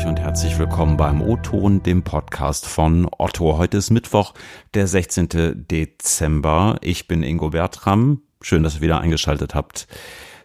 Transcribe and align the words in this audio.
euch 0.00 0.06
und 0.06 0.20
herzlich 0.20 0.58
willkommen 0.58 0.96
beim 0.96 1.20
O-Ton, 1.20 1.82
dem 1.82 2.02
Podcast 2.02 2.66
von 2.66 3.06
Otto. 3.18 3.58
Heute 3.58 3.76
ist 3.76 3.90
Mittwoch, 3.90 4.32
der 4.72 4.86
16. 4.86 5.66
Dezember. 5.70 6.78
Ich 6.80 7.06
bin 7.06 7.22
Ingo 7.22 7.50
Bertram. 7.50 8.22
Schön, 8.40 8.62
dass 8.62 8.76
ihr 8.76 8.80
wieder 8.80 9.00
eingeschaltet 9.00 9.54
habt. 9.54 9.88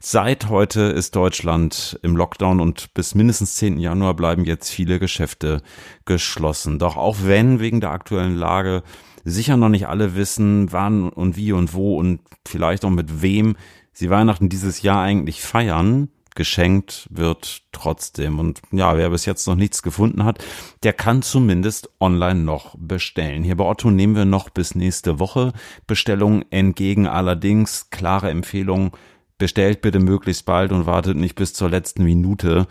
Seit 0.02 0.50
heute 0.50 0.82
ist 0.82 1.16
Deutschland 1.16 1.98
im 2.02 2.18
Lockdown 2.18 2.60
und 2.60 2.94
bis 2.94 3.16
mindestens 3.16 3.56
10. 3.56 3.80
Januar 3.80 4.14
bleiben 4.16 4.44
jetzt 4.44 4.70
viele 4.70 5.00
Geschäfte 5.00 5.62
geschlossen. 6.04 6.78
Doch 6.78 6.98
auch 6.98 7.18
wenn 7.24 7.60
wegen 7.60 7.80
der 7.80 7.92
aktuellen 7.92 8.36
Lage 8.36 8.84
sicher 9.24 9.56
noch 9.56 9.70
nicht 9.70 9.88
alle 9.88 10.16
wissen, 10.16 10.74
wann 10.74 11.10
und 11.10 11.38
wie 11.38 11.54
und 11.54 11.74
wo 11.74 11.98
und 11.98 12.20
vielleicht 12.46 12.84
auch 12.84 12.90
mit 12.90 13.22
wem 13.22 13.56
sie 13.94 14.10
Weihnachten 14.10 14.50
dieses 14.50 14.82
Jahr 14.82 15.02
eigentlich 15.02 15.42
feiern, 15.42 16.10
geschenkt 16.36 17.08
wird 17.10 17.64
trotzdem. 17.72 18.40
Und 18.40 18.62
ja, 18.72 18.98
wer 18.98 19.10
bis 19.10 19.26
jetzt 19.26 19.48
noch 19.48 19.56
nichts 19.56 19.82
gefunden 19.82 20.24
hat, 20.24 20.44
der 20.84 20.94
kann 20.94 21.22
zumindest 21.22 21.90
online 22.00 22.42
noch 22.42 22.76
bestellen. 22.78 23.44
Hier 23.44 23.58
bei 23.58 23.66
Otto 23.66 23.90
nehmen 23.90 24.16
wir 24.16 24.26
noch 24.26 24.50
bis 24.50 24.76
nächste 24.76 25.20
Woche 25.20 25.54
Bestellungen 25.88 26.46
entgegen. 26.52 27.08
Allerdings 27.08 27.90
klare 27.90 28.30
Empfehlung, 28.30 28.92
bestellt 29.38 29.82
bitte 29.82 30.00
möglichst 30.00 30.46
bald 30.46 30.72
und 30.72 30.86
wartet 30.86 31.18
nicht 31.18 31.36
bis 31.36 31.54
zur 31.54 31.70
letzten 31.70 32.04
Minute, 32.04 32.68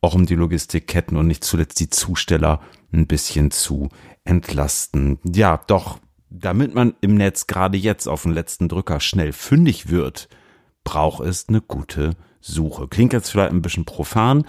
auch 0.00 0.14
um 0.14 0.26
die 0.26 0.34
Logistikketten 0.34 1.16
und 1.16 1.26
nicht 1.26 1.44
zuletzt 1.44 1.80
die 1.80 1.88
Zusteller 1.88 2.60
ein 2.92 3.06
bisschen 3.06 3.50
zu 3.50 3.88
entlasten. 4.24 5.18
Ja, 5.24 5.62
doch, 5.66 5.98
damit 6.28 6.74
man 6.74 6.94
im 7.00 7.14
Netz 7.14 7.46
gerade 7.46 7.78
jetzt 7.78 8.06
auf 8.06 8.22
den 8.22 8.32
letzten 8.32 8.68
Drücker 8.68 9.00
schnell 9.00 9.32
fündig 9.32 9.88
wird, 9.88 10.28
braucht 10.82 11.24
es 11.24 11.48
eine 11.48 11.62
gute 11.62 12.16
Suche. 12.44 12.88
Klingt 12.88 13.12
jetzt 13.12 13.30
vielleicht 13.30 13.52
ein 13.52 13.62
bisschen 13.62 13.84
profan, 13.84 14.44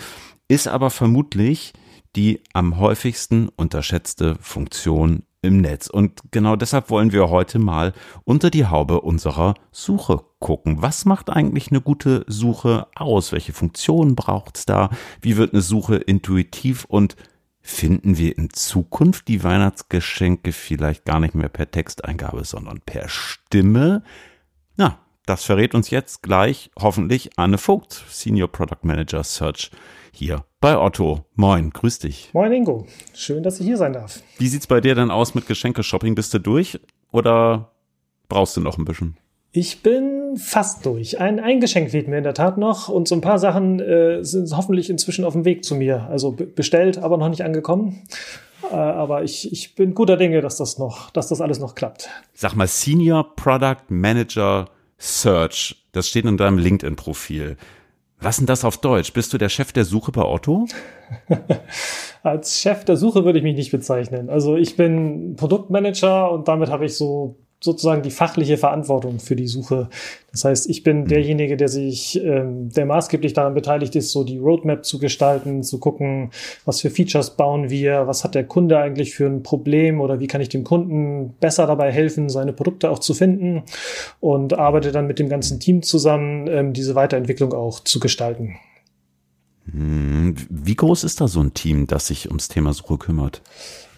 ist 0.48 0.68
aber 0.68 0.90
vermutlich 0.90 1.74
die 2.16 2.42
am 2.54 2.78
häufigsten 2.78 3.50
unterschätzte 3.50 4.36
Funktion 4.40 5.24
im 5.42 5.62
Netz. 5.62 5.88
Und 5.88 6.22
genau 6.32 6.56
deshalb 6.56 6.90
wollen 6.90 7.12
wir 7.12 7.30
heute 7.30 7.60
mal 7.60 7.94
unter 8.24 8.50
die 8.50 8.66
Haube 8.66 9.02
unserer 9.02 9.54
Suche 9.72 10.24
gucken. 10.40 10.82
Was 10.82 11.06
macht 11.06 11.30
eigentlich 11.30 11.72
eine 11.72 11.82
gute 11.82 12.26
Suche 12.28 12.88
aus? 12.96 13.32
Welche 13.32 13.54
Funktionen 13.54 14.16
braucht 14.16 14.58
es 14.58 14.66
da? 14.66 14.90
Wie 15.22 15.38
wird 15.38 15.54
eine 15.54 15.62
Suche 15.62 15.98
intuitiv 15.98 16.86
und 16.86 17.16
finden 17.62 18.18
wir 18.18 18.38
in 18.38 18.50
Zukunft 18.52 19.28
die 19.28 19.44
Weihnachtsgeschenke 19.44 20.52
vielleicht 20.52 21.06
gar 21.06 21.20
nicht 21.20 21.36
mehr 21.36 21.50
per 21.50 21.70
Texteingabe, 21.70 22.46
sondern 22.46 22.80
per 22.82 23.10
Stimme? 23.10 24.04
Na, 24.78 25.05
das 25.26 25.44
verrät 25.44 25.74
uns 25.76 25.90
jetzt 25.90 26.22
gleich 26.22 26.70
hoffentlich 26.80 27.32
Anne 27.38 27.58
Vogt, 27.58 28.04
Senior 28.10 28.48
Product 28.48 28.84
Manager 28.84 29.24
Search 29.24 29.72
hier 30.12 30.46
bei 30.62 30.78
Otto. 30.78 31.26
Moin, 31.36 31.72
grüß 31.72 32.00
dich. 32.00 32.30
Moin 32.34 32.52
Ingo, 32.52 32.86
schön, 33.14 33.44
dass 33.44 33.60
ich 33.60 33.66
hier 33.66 33.78
sein 33.78 33.94
darf. 33.94 34.22
Wie 34.38 34.48
sieht's 34.48 34.68
bei 34.68 34.82
dir 34.82 34.96
denn 34.96 35.12
aus 35.12 35.36
mit 35.36 35.48
Geschenke-Shopping? 35.48 36.16
Bist 36.16 36.34
du 36.34 36.40
durch 36.40 36.80
oder 37.12 37.72
brauchst 38.30 38.56
du 38.58 38.62
noch 38.62 38.78
ein 38.78 38.86
bisschen? 38.86 39.18
Ich 39.52 39.82
bin 39.82 40.36
fast 40.38 40.86
durch. 40.86 41.20
Ein, 41.20 41.40
ein 41.40 41.62
Geschenk 41.62 41.92
fehlt 41.92 42.08
mir 42.10 42.18
in 42.18 42.24
der 42.24 42.34
Tat 42.34 42.58
noch 42.58 42.90
und 42.90 43.08
so 43.08 43.16
ein 43.16 43.22
paar 43.22 43.40
Sachen 43.40 43.80
äh, 43.80 44.22
sind 44.22 44.56
hoffentlich 44.56 44.90
inzwischen 44.90 45.24
auf 45.24 45.34
dem 45.34 45.46
Weg 45.46 45.64
zu 45.64 45.76
mir. 45.76 46.08
Also 46.10 46.32
bestellt, 46.32 46.98
aber 46.98 47.18
noch 47.18 47.30
nicht 47.30 47.42
angekommen. 47.42 48.02
Äh, 48.70 48.76
aber 48.76 49.24
ich, 49.24 49.52
ich 49.52 49.76
bin 49.76 49.94
guter 49.94 50.18
Dinge, 50.18 50.42
dass 50.42 50.58
das 50.58 50.78
noch, 50.78 51.10
dass 51.12 51.30
das 51.30 51.40
alles 51.40 51.60
noch 51.60 51.74
klappt. 51.74 52.10
Sag 52.34 52.56
mal, 52.56 52.68
Senior 52.68 53.36
Product 53.36 53.90
Manager 53.90 54.66
Search. 54.98 55.86
Das 55.92 56.08
steht 56.08 56.26
in 56.26 56.38
deinem 56.38 56.58
LinkedIn-Profil. 56.58 57.58
Was 58.20 58.38
denn 58.38 58.46
das 58.46 58.64
auf 58.64 58.78
Deutsch? 58.78 59.14
Bist 59.14 59.34
du 59.34 59.38
der 59.38 59.50
Chef 59.50 59.72
der 59.74 59.86
Suche 59.86 60.12
bei 60.12 60.24
Otto? 60.24 60.68
Als 62.24 62.60
Chef 62.60 62.86
der 62.86 62.98
Suche 62.98 63.26
würde 63.26 63.40
ich 63.40 63.44
mich 63.44 63.56
nicht 63.56 63.72
bezeichnen. 63.72 64.30
Also 64.30 64.56
ich 64.56 64.76
bin 64.76 65.36
Produktmanager 65.36 66.32
und 66.32 66.48
damit 66.48 66.70
habe 66.70 66.86
ich 66.86 66.96
so 66.96 67.38
sozusagen 67.66 68.02
die 68.02 68.12
fachliche 68.12 68.58
Verantwortung 68.58 69.20
für 69.20 69.36
die 69.36 69.48
Suche. 69.48 69.90
Das 70.32 70.46
heißt, 70.46 70.70
ich 70.70 70.84
bin 70.84 71.02
mhm. 71.02 71.08
derjenige, 71.08 71.58
der 71.58 71.68
sich, 71.68 72.22
ähm, 72.24 72.70
der 72.70 72.86
maßgeblich 72.86 73.34
daran 73.34 73.54
beteiligt 73.54 73.96
ist, 73.96 74.12
so 74.12 74.24
die 74.24 74.38
Roadmap 74.38 74.86
zu 74.86 75.00
gestalten, 75.00 75.64
zu 75.64 75.80
gucken, 75.80 76.32
was 76.64 76.82
für 76.82 76.90
Features 76.90 77.32
bauen 77.36 77.70
wir, 77.70 78.08
was 78.08 78.24
hat 78.24 78.36
der 78.36 78.46
Kunde 78.46 78.78
eigentlich 78.78 79.14
für 79.14 79.26
ein 79.26 79.44
Problem 79.44 80.00
oder 80.00 80.20
wie 80.20 80.28
kann 80.28 80.42
ich 80.42 80.50
dem 80.50 80.64
Kunden 80.64 81.34
besser 81.40 81.68
dabei 81.68 81.92
helfen, 81.92 82.30
seine 82.30 82.54
Produkte 82.54 82.90
auch 82.90 83.00
zu 83.00 83.14
finden 83.14 83.64
und 84.22 84.58
arbeite 84.58 84.92
dann 84.92 85.08
mit 85.08 85.20
dem 85.20 85.28
ganzen 85.28 85.60
Team 85.60 85.82
zusammen, 85.82 86.48
ähm, 86.48 86.74
diese 86.74 86.96
Weiterentwicklung 86.96 87.54
auch 87.54 87.82
zu 87.82 88.00
gestalten. 88.00 88.56
Hm, 89.72 90.36
wie 90.50 90.76
groß 90.76 91.04
ist 91.04 91.22
da 91.22 91.28
so 91.28 91.42
ein 91.42 91.54
Team, 91.54 91.88
das 91.88 92.08
sich 92.08 92.28
ums 92.28 92.48
Thema 92.48 92.74
Suche 92.74 92.98
kümmert? 92.98 93.42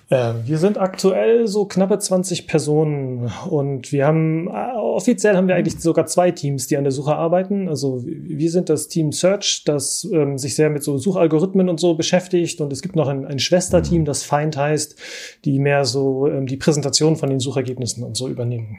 Äh, 0.09 0.33
wir 0.45 0.57
sind 0.57 0.77
aktuell 0.77 1.47
so 1.47 1.65
knappe 1.65 1.99
20 1.99 2.47
Personen 2.47 3.29
und 3.49 3.91
wir 3.91 4.05
haben, 4.05 4.47
äh, 4.47 4.77
offiziell 4.77 5.35
haben 5.35 5.47
wir 5.47 5.55
eigentlich 5.55 5.79
sogar 5.79 6.05
zwei 6.05 6.31
Teams, 6.31 6.67
die 6.67 6.77
an 6.77 6.85
der 6.85 6.91
Suche 6.91 7.15
arbeiten. 7.15 7.67
Also 7.67 8.03
wir 8.05 8.49
sind 8.49 8.69
das 8.69 8.87
Team 8.87 9.11
Search, 9.11 9.63
das 9.65 10.07
ähm, 10.11 10.37
sich 10.37 10.55
sehr 10.55 10.69
mit 10.69 10.83
so 10.83 10.97
Suchalgorithmen 10.97 11.67
und 11.67 11.79
so 11.79 11.95
beschäftigt 11.95 12.61
und 12.61 12.71
es 12.71 12.81
gibt 12.81 12.95
noch 12.95 13.07
ein, 13.07 13.25
ein 13.25 13.39
Schwesterteam, 13.39 14.05
das 14.05 14.23
Find 14.23 14.55
heißt, 14.55 14.95
die 15.43 15.59
mehr 15.59 15.83
so 15.83 16.27
ähm, 16.27 16.47
die 16.47 16.57
Präsentation 16.57 17.17
von 17.17 17.29
den 17.29 17.39
Suchergebnissen 17.39 18.03
und 18.03 18.15
so 18.15 18.29
übernehmen. 18.29 18.77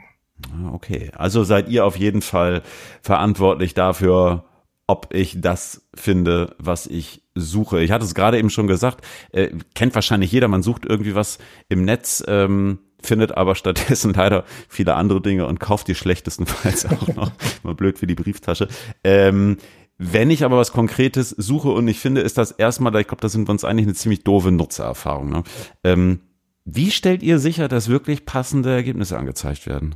Ah, 0.51 0.73
okay, 0.73 1.11
also 1.15 1.43
seid 1.43 1.69
ihr 1.69 1.85
auf 1.85 1.97
jeden 1.97 2.21
Fall 2.21 2.63
verantwortlich 3.01 3.73
dafür, 3.73 4.45
ob 4.87 5.13
ich 5.13 5.39
das 5.39 5.87
finde, 5.93 6.55
was 6.57 6.87
ich 6.87 7.21
suche. 7.39 7.81
Ich 7.81 7.91
hatte 7.91 8.05
es 8.05 8.15
gerade 8.15 8.37
eben 8.37 8.49
schon 8.49 8.67
gesagt, 8.67 9.05
äh, 9.31 9.49
kennt 9.75 9.95
wahrscheinlich 9.95 10.31
jeder, 10.31 10.47
man 10.47 10.63
sucht 10.63 10.85
irgendwie 10.85 11.15
was 11.15 11.39
im 11.67 11.85
Netz, 11.85 12.23
ähm, 12.27 12.79
findet 13.01 13.37
aber 13.37 13.55
stattdessen 13.55 14.13
leider 14.15 14.43
viele 14.67 14.95
andere 14.95 15.21
Dinge 15.21 15.47
und 15.47 15.59
kauft 15.59 15.87
die 15.87 15.95
schlechtestenfalls 15.95 16.85
auch 16.89 17.07
noch. 17.15 17.31
Mal 17.63 17.75
blöd 17.75 18.01
wie 18.01 18.07
die 18.07 18.15
Brieftasche. 18.15 18.67
Ähm, 19.03 19.57
wenn 19.97 20.29
ich 20.29 20.45
aber 20.45 20.57
was 20.57 20.71
Konkretes 20.71 21.29
suche 21.29 21.69
und 21.69 21.87
ich 21.87 21.99
finde, 21.99 22.21
ist 22.21 22.37
das 22.37 22.51
erstmal, 22.51 22.95
ich 23.01 23.07
glaube, 23.07 23.21
da 23.21 23.27
sind 23.27 23.47
wir 23.47 23.51
uns 23.51 23.65
eigentlich 23.65 23.85
eine 23.85 23.95
ziemlich 23.95 24.23
doofe 24.23 24.51
Nutzererfahrung. 24.51 25.29
Ne? 25.29 25.43
Ähm, 25.83 26.21
wie 26.63 26.91
stellt 26.91 27.21
ihr 27.21 27.39
sicher, 27.39 27.67
dass 27.67 27.89
wirklich 27.89 28.25
passende 28.25 28.71
Ergebnisse 28.71 29.17
angezeigt 29.17 29.65
werden? 29.65 29.95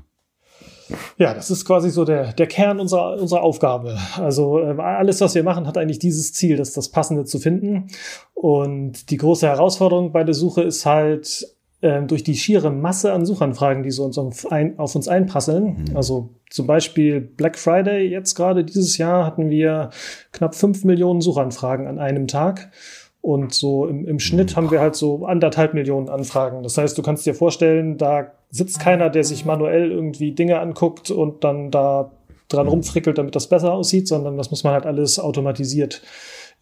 Ja, 1.17 1.33
das 1.33 1.51
ist 1.51 1.65
quasi 1.65 1.89
so 1.89 2.05
der, 2.05 2.33
der 2.33 2.47
Kern 2.47 2.79
unserer, 2.79 3.19
unserer 3.19 3.43
Aufgabe. 3.43 3.97
Also 4.17 4.59
äh, 4.59 4.79
alles, 4.79 5.21
was 5.21 5.35
wir 5.35 5.43
machen, 5.43 5.67
hat 5.67 5.77
eigentlich 5.77 5.99
dieses 5.99 6.33
Ziel, 6.33 6.57
das 6.57 6.73
das 6.73 6.89
Passende 6.89 7.25
zu 7.25 7.39
finden. 7.39 7.87
Und 8.33 9.09
die 9.09 9.17
große 9.17 9.47
Herausforderung 9.47 10.11
bei 10.11 10.23
der 10.23 10.33
Suche 10.33 10.61
ist 10.63 10.85
halt, 10.85 11.47
äh, 11.83 12.01
durch 12.03 12.23
die 12.23 12.35
schiere 12.35 12.71
Masse 12.71 13.11
an 13.11 13.25
Suchanfragen, 13.25 13.83
die 13.83 13.91
so 13.91 14.05
uns 14.05 14.17
auf, 14.17 14.49
ein, 14.51 14.79
auf 14.79 14.95
uns 14.95 15.09
einprasseln. 15.09 15.85
Mhm. 15.89 15.97
Also 15.97 16.29
zum 16.49 16.65
Beispiel 16.65 17.19
Black 17.19 17.59
Friday 17.59 18.07
jetzt 18.07 18.35
gerade 18.35 18.63
dieses 18.63 18.97
Jahr 18.97 19.25
hatten 19.25 19.49
wir 19.49 19.89
knapp 20.31 20.55
fünf 20.55 20.85
Millionen 20.85 21.19
Suchanfragen 21.19 21.87
an 21.87 21.99
einem 21.99 22.27
Tag. 22.27 22.71
Und 23.19 23.53
so 23.53 23.85
im, 23.85 24.07
im 24.07 24.19
Schnitt 24.19 24.55
haben 24.55 24.71
wir 24.71 24.79
halt 24.79 24.95
so 24.95 25.25
anderthalb 25.25 25.73
Millionen 25.73 26.09
Anfragen. 26.09 26.63
Das 26.63 26.77
heißt, 26.77 26.97
du 26.97 27.01
kannst 27.01 27.25
dir 27.25 27.33
vorstellen, 27.33 27.97
da 27.97 28.31
sitzt 28.53 28.79
keiner, 28.79 29.09
der 29.09 29.23
sich 29.23 29.45
manuell 29.45 29.91
irgendwie 29.91 30.31
Dinge 30.31 30.59
anguckt 30.59 31.09
und 31.09 31.43
dann 31.43 31.71
da 31.71 32.11
dran 32.49 32.67
rumfrickelt, 32.67 33.17
damit 33.17 33.35
das 33.35 33.49
besser 33.49 33.73
aussieht, 33.73 34.07
sondern 34.07 34.37
das 34.37 34.51
muss 34.51 34.63
man 34.63 34.73
halt 34.73 34.85
alles 34.85 35.17
automatisiert 35.17 36.03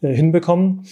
äh, 0.00 0.12
hinbekommen. 0.12 0.86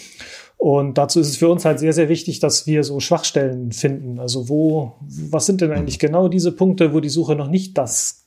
Und 0.59 0.99
dazu 0.99 1.21
ist 1.21 1.28
es 1.28 1.39
für 1.39 1.49
uns 1.49 1.65
halt 1.65 1.78
sehr, 1.78 1.94
sehr 1.94 2.10
wichtig, 2.10 2.39
dass 2.39 2.66
wir 2.66 2.84
so 2.84 3.00
Schwachstellen 3.00 3.72
finden. 3.72 4.21
Also 4.21 4.50
wo, 4.50 4.93
was 5.00 5.47
sind 5.47 5.62
denn 5.62 5.72
eigentlich 5.72 5.99
genau 5.99 6.28
diese 6.28 6.53
Punkte, 6.53 6.93
wo 6.93 7.00
die 7.00 7.09
Suche 7.09 7.34
noch 7.34 7.49
nicht 7.49 7.78
das 7.78 8.19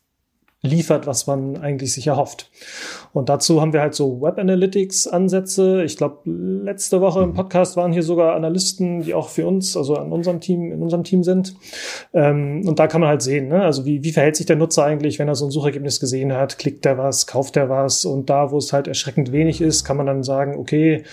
liefert, 0.64 1.06
was 1.08 1.28
man 1.28 1.58
eigentlich 1.58 1.94
sich 1.94 2.08
erhofft. 2.08 2.50
Und 3.12 3.28
dazu 3.28 3.62
haben 3.62 3.74
wir 3.74 3.82
halt 3.82 3.94
so 3.94 4.22
Web 4.22 4.40
Analytics 4.40 5.08
Ansätze. 5.08 5.84
Ich 5.84 5.98
glaube, 5.98 6.20
letzte 6.26 7.02
Woche 7.02 7.22
im 7.22 7.30
mhm. 7.30 7.34
Podcast 7.34 7.76
waren 7.76 7.92
hier 7.92 8.02
sogar 8.02 8.34
Analysten, 8.34 9.02
die 9.02 9.14
auch 9.14 9.28
für 9.28 9.46
uns, 9.46 9.76
also 9.76 9.98
an 9.98 10.14
unserem 10.14 10.40
Team, 10.40 10.72
in 10.72 10.82
unserem 10.82 11.04
Team 11.04 11.24
sind. 11.24 11.54
Ähm, 12.14 12.66
und 12.66 12.80
da 12.80 12.88
kann 12.88 13.02
man 13.02 13.10
halt 13.10 13.22
sehen, 13.22 13.50
ne? 13.50 13.62
also 13.62 13.86
wie, 13.86 14.04
wie 14.06 14.14
verhält 14.14 14.38
sich 14.38 14.46
der 14.46 14.56
Nutzer 14.56 14.86
eigentlich, 14.86 15.20
wenn 15.20 15.28
er 15.28 15.36
so 15.36 15.46
ein 15.46 15.52
Suchergebnis 15.52 16.00
gesehen 16.00 16.32
hat, 16.32 16.58
klickt 16.58 16.86
er 16.86 16.98
was, 16.98 17.28
kauft 17.28 17.58
er 17.58 17.70
was 17.70 18.06
und 18.06 18.30
da, 18.30 18.52
wo 18.52 18.58
es 18.58 18.72
halt 18.72 18.88
erschreckend 18.88 19.34
wenig 19.34 19.60
ist, 19.60 19.84
kann 19.84 19.98
man 19.98 20.06
dann 20.06 20.24
sagen, 20.24 20.56
okay, 20.58 21.04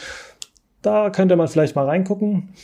da 0.80 1.10
könnte 1.10 1.34
man 1.34 1.48
vielleicht 1.48 1.74
mal 1.74 1.86
reingucken. 1.86 2.54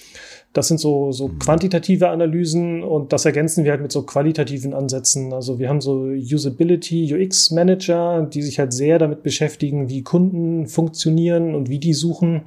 Das 0.56 0.68
sind 0.68 0.80
so, 0.80 1.12
so 1.12 1.28
mhm. 1.28 1.38
quantitative 1.38 2.08
Analysen 2.08 2.82
und 2.82 3.12
das 3.12 3.26
ergänzen 3.26 3.64
wir 3.64 3.72
halt 3.72 3.82
mit 3.82 3.92
so 3.92 4.04
qualitativen 4.04 4.72
Ansätzen. 4.72 5.34
Also 5.34 5.58
wir 5.58 5.68
haben 5.68 5.82
so 5.82 6.04
Usability, 6.06 7.14
UX 7.14 7.50
Manager, 7.50 8.22
die 8.22 8.40
sich 8.40 8.58
halt 8.58 8.72
sehr 8.72 8.98
damit 8.98 9.22
beschäftigen, 9.22 9.90
wie 9.90 10.02
Kunden 10.02 10.66
funktionieren 10.66 11.54
und 11.54 11.68
wie 11.68 11.78
die 11.78 11.92
suchen. 11.92 12.44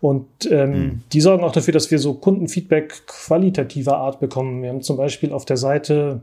Und 0.00 0.26
ähm, 0.50 0.70
mhm. 0.70 1.02
die 1.12 1.20
sorgen 1.20 1.44
auch 1.44 1.52
dafür, 1.52 1.70
dass 1.70 1.92
wir 1.92 2.00
so 2.00 2.14
Kundenfeedback 2.14 3.06
qualitativer 3.06 3.98
Art 3.98 4.18
bekommen. 4.18 4.60
Wir 4.62 4.70
haben 4.70 4.82
zum 4.82 4.96
Beispiel 4.96 5.32
auf 5.32 5.44
der 5.44 5.56
Seite 5.56 6.22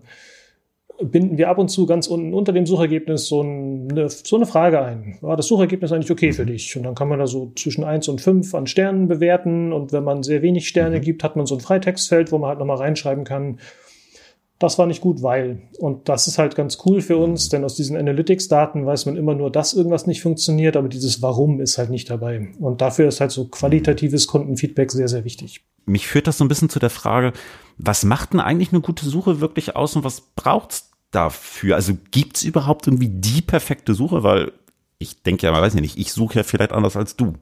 binden 1.03 1.37
wir 1.37 1.49
ab 1.49 1.57
und 1.57 1.69
zu 1.69 1.85
ganz 1.85 2.07
unten 2.07 2.33
unter 2.33 2.53
dem 2.53 2.65
Suchergebnis 2.65 3.27
so 3.27 3.41
eine, 3.41 4.09
so 4.09 4.35
eine 4.35 4.45
Frage 4.45 4.81
ein. 4.81 5.17
War 5.21 5.37
das 5.37 5.47
Suchergebnis 5.47 5.91
eigentlich 5.91 6.11
okay 6.11 6.31
für 6.31 6.45
dich? 6.45 6.75
Und 6.77 6.83
dann 6.83 6.95
kann 6.95 7.07
man 7.07 7.19
da 7.19 7.27
so 7.27 7.51
zwischen 7.55 7.83
eins 7.83 8.07
und 8.07 8.21
fünf 8.21 8.53
an 8.53 8.67
Sternen 8.67 9.07
bewerten. 9.07 9.73
Und 9.73 9.91
wenn 9.91 10.03
man 10.03 10.23
sehr 10.23 10.41
wenig 10.41 10.67
Sterne 10.67 10.97
mhm. 10.97 11.01
gibt, 11.01 11.23
hat 11.23 11.35
man 11.35 11.45
so 11.45 11.55
ein 11.55 11.61
Freitextfeld, 11.61 12.31
wo 12.31 12.37
man 12.37 12.49
halt 12.49 12.59
nochmal 12.59 12.77
reinschreiben 12.77 13.23
kann, 13.23 13.57
das 14.61 14.77
war 14.77 14.85
nicht 14.85 15.01
gut, 15.01 15.23
weil. 15.23 15.63
Und 15.79 16.07
das 16.07 16.27
ist 16.27 16.37
halt 16.37 16.55
ganz 16.55 16.77
cool 16.85 17.01
für 17.01 17.17
uns, 17.17 17.49
denn 17.49 17.63
aus 17.63 17.75
diesen 17.75 17.97
Analytics-Daten 17.97 18.85
weiß 18.85 19.07
man 19.07 19.17
immer 19.17 19.33
nur, 19.33 19.51
dass 19.51 19.73
irgendwas 19.73 20.05
nicht 20.05 20.21
funktioniert, 20.21 20.77
aber 20.77 20.87
dieses 20.87 21.21
Warum 21.21 21.59
ist 21.59 21.79
halt 21.79 21.89
nicht 21.89 22.09
dabei. 22.11 22.49
Und 22.59 22.81
dafür 22.81 23.07
ist 23.07 23.21
halt 23.21 23.31
so 23.31 23.47
qualitatives 23.47 24.27
Kundenfeedback 24.27 24.91
sehr, 24.91 25.07
sehr 25.07 25.25
wichtig. 25.25 25.65
Mich 25.85 26.07
führt 26.07 26.27
das 26.27 26.37
so 26.37 26.45
ein 26.45 26.47
bisschen 26.47 26.69
zu 26.69 26.77
der 26.77 26.91
Frage, 26.91 27.33
was 27.77 28.05
macht 28.05 28.33
denn 28.33 28.39
eigentlich 28.39 28.71
eine 28.71 28.81
gute 28.81 29.05
Suche 29.05 29.41
wirklich 29.41 29.75
aus 29.75 29.95
und 29.95 30.03
was 30.03 30.21
braucht's 30.35 30.90
dafür? 31.11 31.75
Also 31.75 31.93
gibt's 32.11 32.43
überhaupt 32.43 32.87
irgendwie 32.87 33.09
die 33.09 33.41
perfekte 33.41 33.93
Suche? 33.93 34.23
Weil 34.23 34.51
ich 34.97 35.21
denke 35.23 35.45
ja, 35.45 35.51
man 35.51 35.61
weiß 35.61 35.73
ja 35.73 35.81
nicht, 35.81 35.97
ich 35.97 36.13
suche 36.13 36.35
ja 36.35 36.43
vielleicht 36.43 36.71
anders 36.71 36.95
als 36.95 37.15
du. 37.15 37.33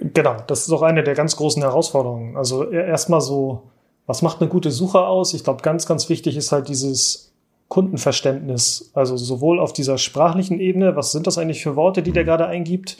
Genau, 0.00 0.36
das 0.46 0.66
ist 0.66 0.72
auch 0.72 0.82
eine 0.82 1.02
der 1.02 1.14
ganz 1.14 1.36
großen 1.36 1.62
Herausforderungen. 1.62 2.36
Also 2.36 2.70
erstmal 2.70 3.20
so 3.20 3.70
was 4.06 4.22
macht 4.22 4.40
eine 4.40 4.50
gute 4.50 4.70
Suche 4.70 5.00
aus? 5.00 5.34
Ich 5.34 5.44
glaube, 5.44 5.62
ganz, 5.62 5.86
ganz 5.86 6.08
wichtig 6.08 6.36
ist 6.36 6.52
halt 6.52 6.68
dieses 6.68 7.32
Kundenverständnis. 7.68 8.90
Also 8.94 9.16
sowohl 9.16 9.60
auf 9.60 9.72
dieser 9.72 9.98
sprachlichen 9.98 10.60
Ebene, 10.60 10.96
was 10.96 11.12
sind 11.12 11.26
das 11.26 11.38
eigentlich 11.38 11.62
für 11.62 11.76
Worte, 11.76 12.02
die 12.02 12.12
der 12.12 12.24
gerade 12.24 12.46
eingibt? 12.46 12.98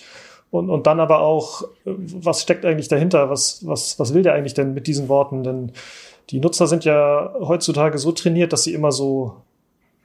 Und, 0.51 0.71
und 0.71 0.87
dann 0.87 1.01
aber 1.01 1.21
auch, 1.21 1.65
was 1.85 2.43
steckt 2.43 2.65
eigentlich 2.65 2.89
dahinter? 2.89 3.31
Was, 3.31 3.67
was, 3.67 3.99
was 3.99 4.15
will 4.15 4.23
der 4.23 4.35
eigentlich 4.35 4.55
denn 4.55 4.75
mit 4.75 4.87
diesen 4.87 5.09
Worten? 5.09 5.43
Denn 5.43 5.73
die 6.31 6.41
Nutzer 6.41 6.67
sind 6.67 6.85
ja 6.85 7.35
heutzutage 7.41 7.99
so 7.99 8.13
trainiert, 8.13 8.53
dass 8.53 8.65
sie 8.65 8.75
immer 8.75 8.93
so 8.93 9.37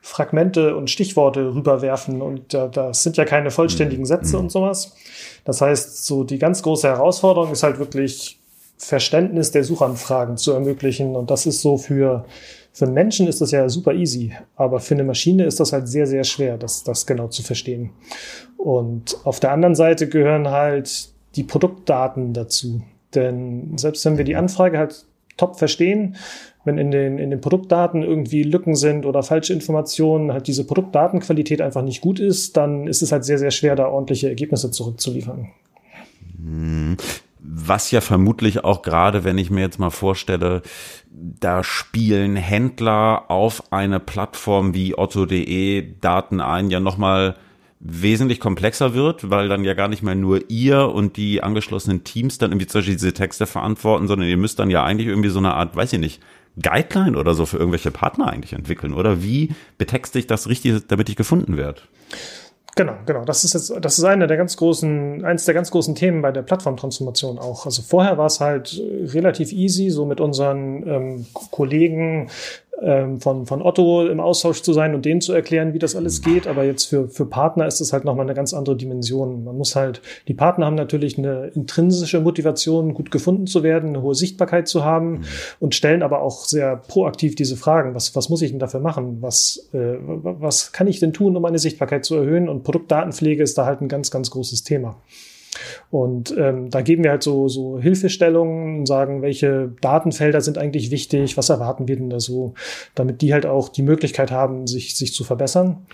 Fragmente 0.02 0.76
und 0.76 0.90
Stichworte 0.90 1.54
rüberwerfen 1.54 2.22
und 2.22 2.54
äh, 2.54 2.70
das 2.70 3.04
sind 3.04 3.18
ja 3.18 3.26
keine 3.26 3.52
vollständigen 3.52 4.06
Sätze 4.06 4.38
und 4.38 4.52
sowas. 4.52 4.96
Das 5.44 5.62
heißt, 5.62 6.06
so 6.06 6.24
die 6.24 6.40
ganz 6.40 6.62
große 6.64 6.88
Herausforderung 6.88 7.52
ist 7.52 7.64
halt 7.64 7.80
wirklich 7.80 8.40
Verständnis 8.78 9.52
der 9.52 9.64
Suchanfragen 9.64 10.38
zu 10.38 10.52
ermöglichen. 10.54 11.16
Und 11.16 11.32
das 11.32 11.46
ist 11.46 11.62
so 11.62 11.78
für, 11.78 12.26
für 12.72 12.86
einen 12.86 12.94
Menschen 12.94 13.28
ist 13.28 13.42
das 13.42 13.52
ja 13.52 13.68
super 13.70 13.94
easy, 13.94 14.34
aber 14.56 14.80
für 14.80 14.94
eine 14.94 15.04
Maschine 15.04 15.46
ist 15.46 15.60
das 15.60 15.74
halt 15.74 15.88
sehr, 15.88 16.06
sehr 16.06 16.24
schwer, 16.24 16.58
das, 16.58 16.84
das 16.84 17.06
genau 17.06 17.28
zu 17.28 17.42
verstehen. 17.42 17.90
Und 18.58 19.18
auf 19.24 19.40
der 19.40 19.52
anderen 19.52 19.76
Seite 19.76 20.08
gehören 20.08 20.50
halt 20.50 21.10
die 21.36 21.44
Produktdaten 21.44 22.34
dazu. 22.34 22.82
Denn 23.16 23.78
selbst 23.78 24.06
wenn 24.06 24.18
wir 24.18 24.26
die 24.26 24.36
Anfrage 24.36 24.78
halt 24.78 25.06
top 25.38 25.58
verstehen, 25.58 26.16
wenn 26.66 26.78
in 26.78 26.92
den, 26.92 27.18
in 27.18 27.30
den 27.30 27.42
Produktdaten 27.42 28.04
irgendwie 28.04 28.44
Lücken 28.44 28.76
sind 28.76 29.06
oder 29.06 29.24
falsche 29.24 29.54
Informationen, 29.54 30.34
halt 30.34 30.48
diese 30.48 30.68
Produktdatenqualität 30.68 31.62
einfach 31.62 31.82
nicht 31.82 32.02
gut 32.02 32.20
ist, 32.20 32.58
dann 32.58 32.88
ist 32.88 33.02
es 33.02 33.12
halt 33.12 33.24
sehr, 33.24 33.40
sehr 33.40 33.52
schwer, 33.52 33.76
da 33.76 33.88
ordentliche 33.88 34.28
Ergebnisse 34.28 34.70
zurückzuliefern. 34.70 35.50
Hm. 36.38 36.98
Was 37.40 37.92
ja 37.92 38.02
vermutlich 38.02 38.66
auch 38.66 38.82
gerade, 38.82 39.24
wenn 39.24 39.38
ich 39.38 39.50
mir 39.50 39.62
jetzt 39.62 39.80
mal 39.80 39.90
vorstelle, 39.90 40.64
da 41.10 41.64
spielen 41.64 42.36
Händler 42.36 43.32
auf 43.32 43.72
eine 43.72 44.02
Plattform 44.02 44.74
wie 44.74 44.98
otto.de 44.98 45.94
Daten 46.02 46.42
ein, 46.42 46.70
ja 46.70 46.82
nochmal 46.82 47.36
wesentlich 47.80 48.40
komplexer 48.40 48.94
wird, 48.94 49.30
weil 49.30 49.50
dann 49.50 49.64
ja 49.64 49.74
gar 49.74 49.88
nicht 49.88 50.02
mehr 50.02 50.16
nur 50.16 50.50
ihr 50.50 50.90
und 50.90 51.18
die 51.18 51.44
angeschlossenen 51.44 52.04
Teams 52.04 52.38
dann 52.38 52.52
irgendwie 52.52 52.68
zum 52.68 52.80
Beispiel 52.80 52.96
diese 52.96 53.14
Texte 53.14 53.46
verantworten, 53.46 54.08
sondern 54.08 54.28
ihr 54.28 54.38
müsst 54.38 54.60
dann 54.60 54.70
ja 54.70 54.84
eigentlich 54.84 55.08
irgendwie 55.08 55.30
so 55.30 55.40
eine 55.40 55.54
Art, 55.54 55.76
weiß 55.76 55.94
ich 55.94 56.00
nicht, 56.00 56.22
Guideline 56.62 57.18
oder 57.18 57.36
so 57.36 57.46
für 57.46 57.58
irgendwelche 57.58 57.92
Partner 57.92 58.28
eigentlich 58.28 58.54
entwickeln, 58.54 58.94
oder? 58.94 59.22
Wie 59.22 59.54
betexte 59.78 60.18
ich 60.18 60.26
das 60.26 60.48
richtig, 60.48 60.88
damit 60.88 61.08
ich 61.10 61.16
gefunden 61.16 61.56
werde? 61.56 61.82
Genau, 62.76 62.94
genau. 63.08 63.26
Das 63.26 63.44
ist 63.44 63.54
jetzt, 63.54 63.74
das 63.82 63.98
ist 63.98 64.06
eine 64.06 64.28
der 64.28 64.38
ganz 64.38 64.56
großen, 64.56 65.26
eins 65.26 65.46
der 65.46 65.56
ganz 65.56 65.72
großen 65.72 65.96
Themen 65.96 66.22
bei 66.22 66.32
der 66.32 66.44
Plattformtransformation 66.44 67.40
auch. 67.40 67.66
Also 67.66 67.82
vorher 67.82 68.20
war 68.20 68.28
es 68.28 68.40
halt 68.40 68.80
relativ 68.80 69.52
easy, 69.52 69.90
so 69.90 70.06
mit 70.06 70.22
unseren 70.22 70.88
ähm, 70.88 71.26
Kollegen 71.50 72.30
ähm, 72.82 73.20
von, 73.20 73.46
von 73.46 73.62
Otto 73.62 74.06
im 74.08 74.20
Austausch 74.20 74.62
zu 74.62 74.74
sein 74.74 74.94
und 74.94 75.06
denen 75.06 75.22
zu 75.22 75.34
erklären, 75.34 75.74
wie 75.74 75.80
das 75.80 75.96
alles 75.96 76.22
geht. 76.22 76.48
Aber 76.48 76.64
jetzt 76.64 76.86
für, 76.86 77.08
für 77.08 77.26
Partner 77.26 77.66
ist 77.66 77.82
es 77.82 77.94
halt 77.94 78.06
nochmal 78.06 78.26
eine 78.26 78.36
ganz 78.36 78.54
andere 78.54 78.76
Dimension. 78.76 79.44
Man 79.44 79.58
muss 79.58 79.76
halt, 79.76 80.02
die 80.28 80.34
Partner 80.34 80.68
haben 80.68 80.76
natürlich 80.76 81.18
eine 81.18 81.48
intrinsische 81.48 82.20
Motivation, 82.20 82.94
gut 82.94 83.10
gefunden 83.10 83.48
zu 83.48 83.64
werden, 83.64 83.90
eine 83.90 84.02
hohe 84.02 84.16
Sichtbarkeit 84.16 84.68
zu 84.68 84.86
haben 84.86 85.12
mhm. 85.12 85.24
und 85.60 85.76
stellen 85.76 86.04
aber 86.04 86.22
auch 86.22 86.46
sehr 86.46 86.78
proaktiv 86.78 87.36
diese 87.36 87.58
Fragen. 87.58 87.96
Was, 87.96 88.16
was 88.16 88.30
muss 88.30 88.42
ich 88.42 88.52
denn 88.52 88.60
dafür 88.60 88.80
machen? 88.80 89.18
Was, 89.22 89.70
äh, 89.74 89.96
was 90.00 90.72
kann 90.72 90.88
ich 90.88 91.00
denn 91.00 91.14
tun, 91.14 91.36
um 91.36 91.42
meine 91.42 91.60
Sichtbarkeit 91.60 92.06
zu 92.06 92.16
erhöhen? 92.16 92.48
Und 92.48 92.64
Produktdatenpflege 92.64 93.42
ist 93.42 93.58
da 93.58 93.66
halt 93.66 93.82
ein 93.82 93.88
ganz, 93.88 94.12
ganz 94.12 94.30
großes 94.30 94.64
Thema. 94.64 94.98
Und 95.92 96.36
ähm, 96.38 96.70
da 96.70 96.82
geben 96.82 97.04
wir 97.04 97.12
halt 97.12 97.24
so, 97.24 97.48
so 97.48 97.80
Hilfestellungen 97.80 98.80
und 98.80 98.86
sagen, 98.88 99.22
welche 99.22 99.72
Datenfelder 99.82 100.42
sind 100.42 100.58
eigentlich 100.58 100.92
wichtig, 100.92 101.38
was 101.38 101.50
erwarten 101.50 101.88
wir 101.88 101.96
denn 101.96 102.10
da 102.10 102.20
so, 102.20 102.54
damit 102.96 103.22
die 103.22 103.34
halt 103.34 103.46
auch 103.46 103.70
die 103.70 103.84
Möglichkeit 103.84 104.32
haben, 104.32 104.68
sich, 104.68 104.96
sich 104.96 105.14
zu 105.14 105.24
verbessern. 105.24 105.86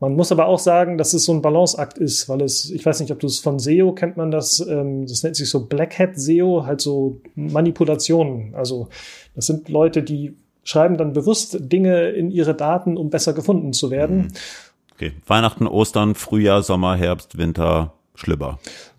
Man 0.00 0.14
muss 0.14 0.30
aber 0.30 0.46
auch 0.46 0.60
sagen, 0.60 0.96
dass 0.96 1.12
es 1.12 1.24
so 1.24 1.32
ein 1.32 1.42
Balanceakt 1.42 1.98
ist, 1.98 2.28
weil 2.28 2.42
es, 2.42 2.70
ich 2.70 2.86
weiß 2.86 3.00
nicht, 3.00 3.10
ob 3.10 3.18
du 3.18 3.26
es 3.26 3.40
von 3.40 3.58
SEO 3.58 3.92
kennt 3.92 4.16
man 4.16 4.30
das, 4.30 4.60
ähm, 4.60 5.06
das 5.06 5.24
nennt 5.24 5.34
sich 5.34 5.50
so 5.50 5.66
Black 5.66 5.98
Hat 5.98 6.18
SEO, 6.18 6.64
halt 6.66 6.80
so 6.80 7.20
Manipulationen. 7.34 8.54
Also 8.54 8.88
das 9.34 9.46
sind 9.46 9.68
Leute, 9.68 10.04
die 10.04 10.36
schreiben 10.62 10.96
dann 10.98 11.14
bewusst 11.14 11.56
Dinge 11.60 12.10
in 12.10 12.30
ihre 12.30 12.54
Daten, 12.54 12.96
um 12.96 13.10
besser 13.10 13.32
gefunden 13.32 13.72
zu 13.72 13.90
werden. 13.90 14.18
Mhm. 14.18 14.28
Okay. 14.94 15.12
Weihnachten, 15.26 15.66
Ostern, 15.66 16.14
Frühjahr, 16.14 16.62
Sommer, 16.62 16.94
Herbst, 16.96 17.38
Winter, 17.38 17.94
Schlüpper. 18.14 18.58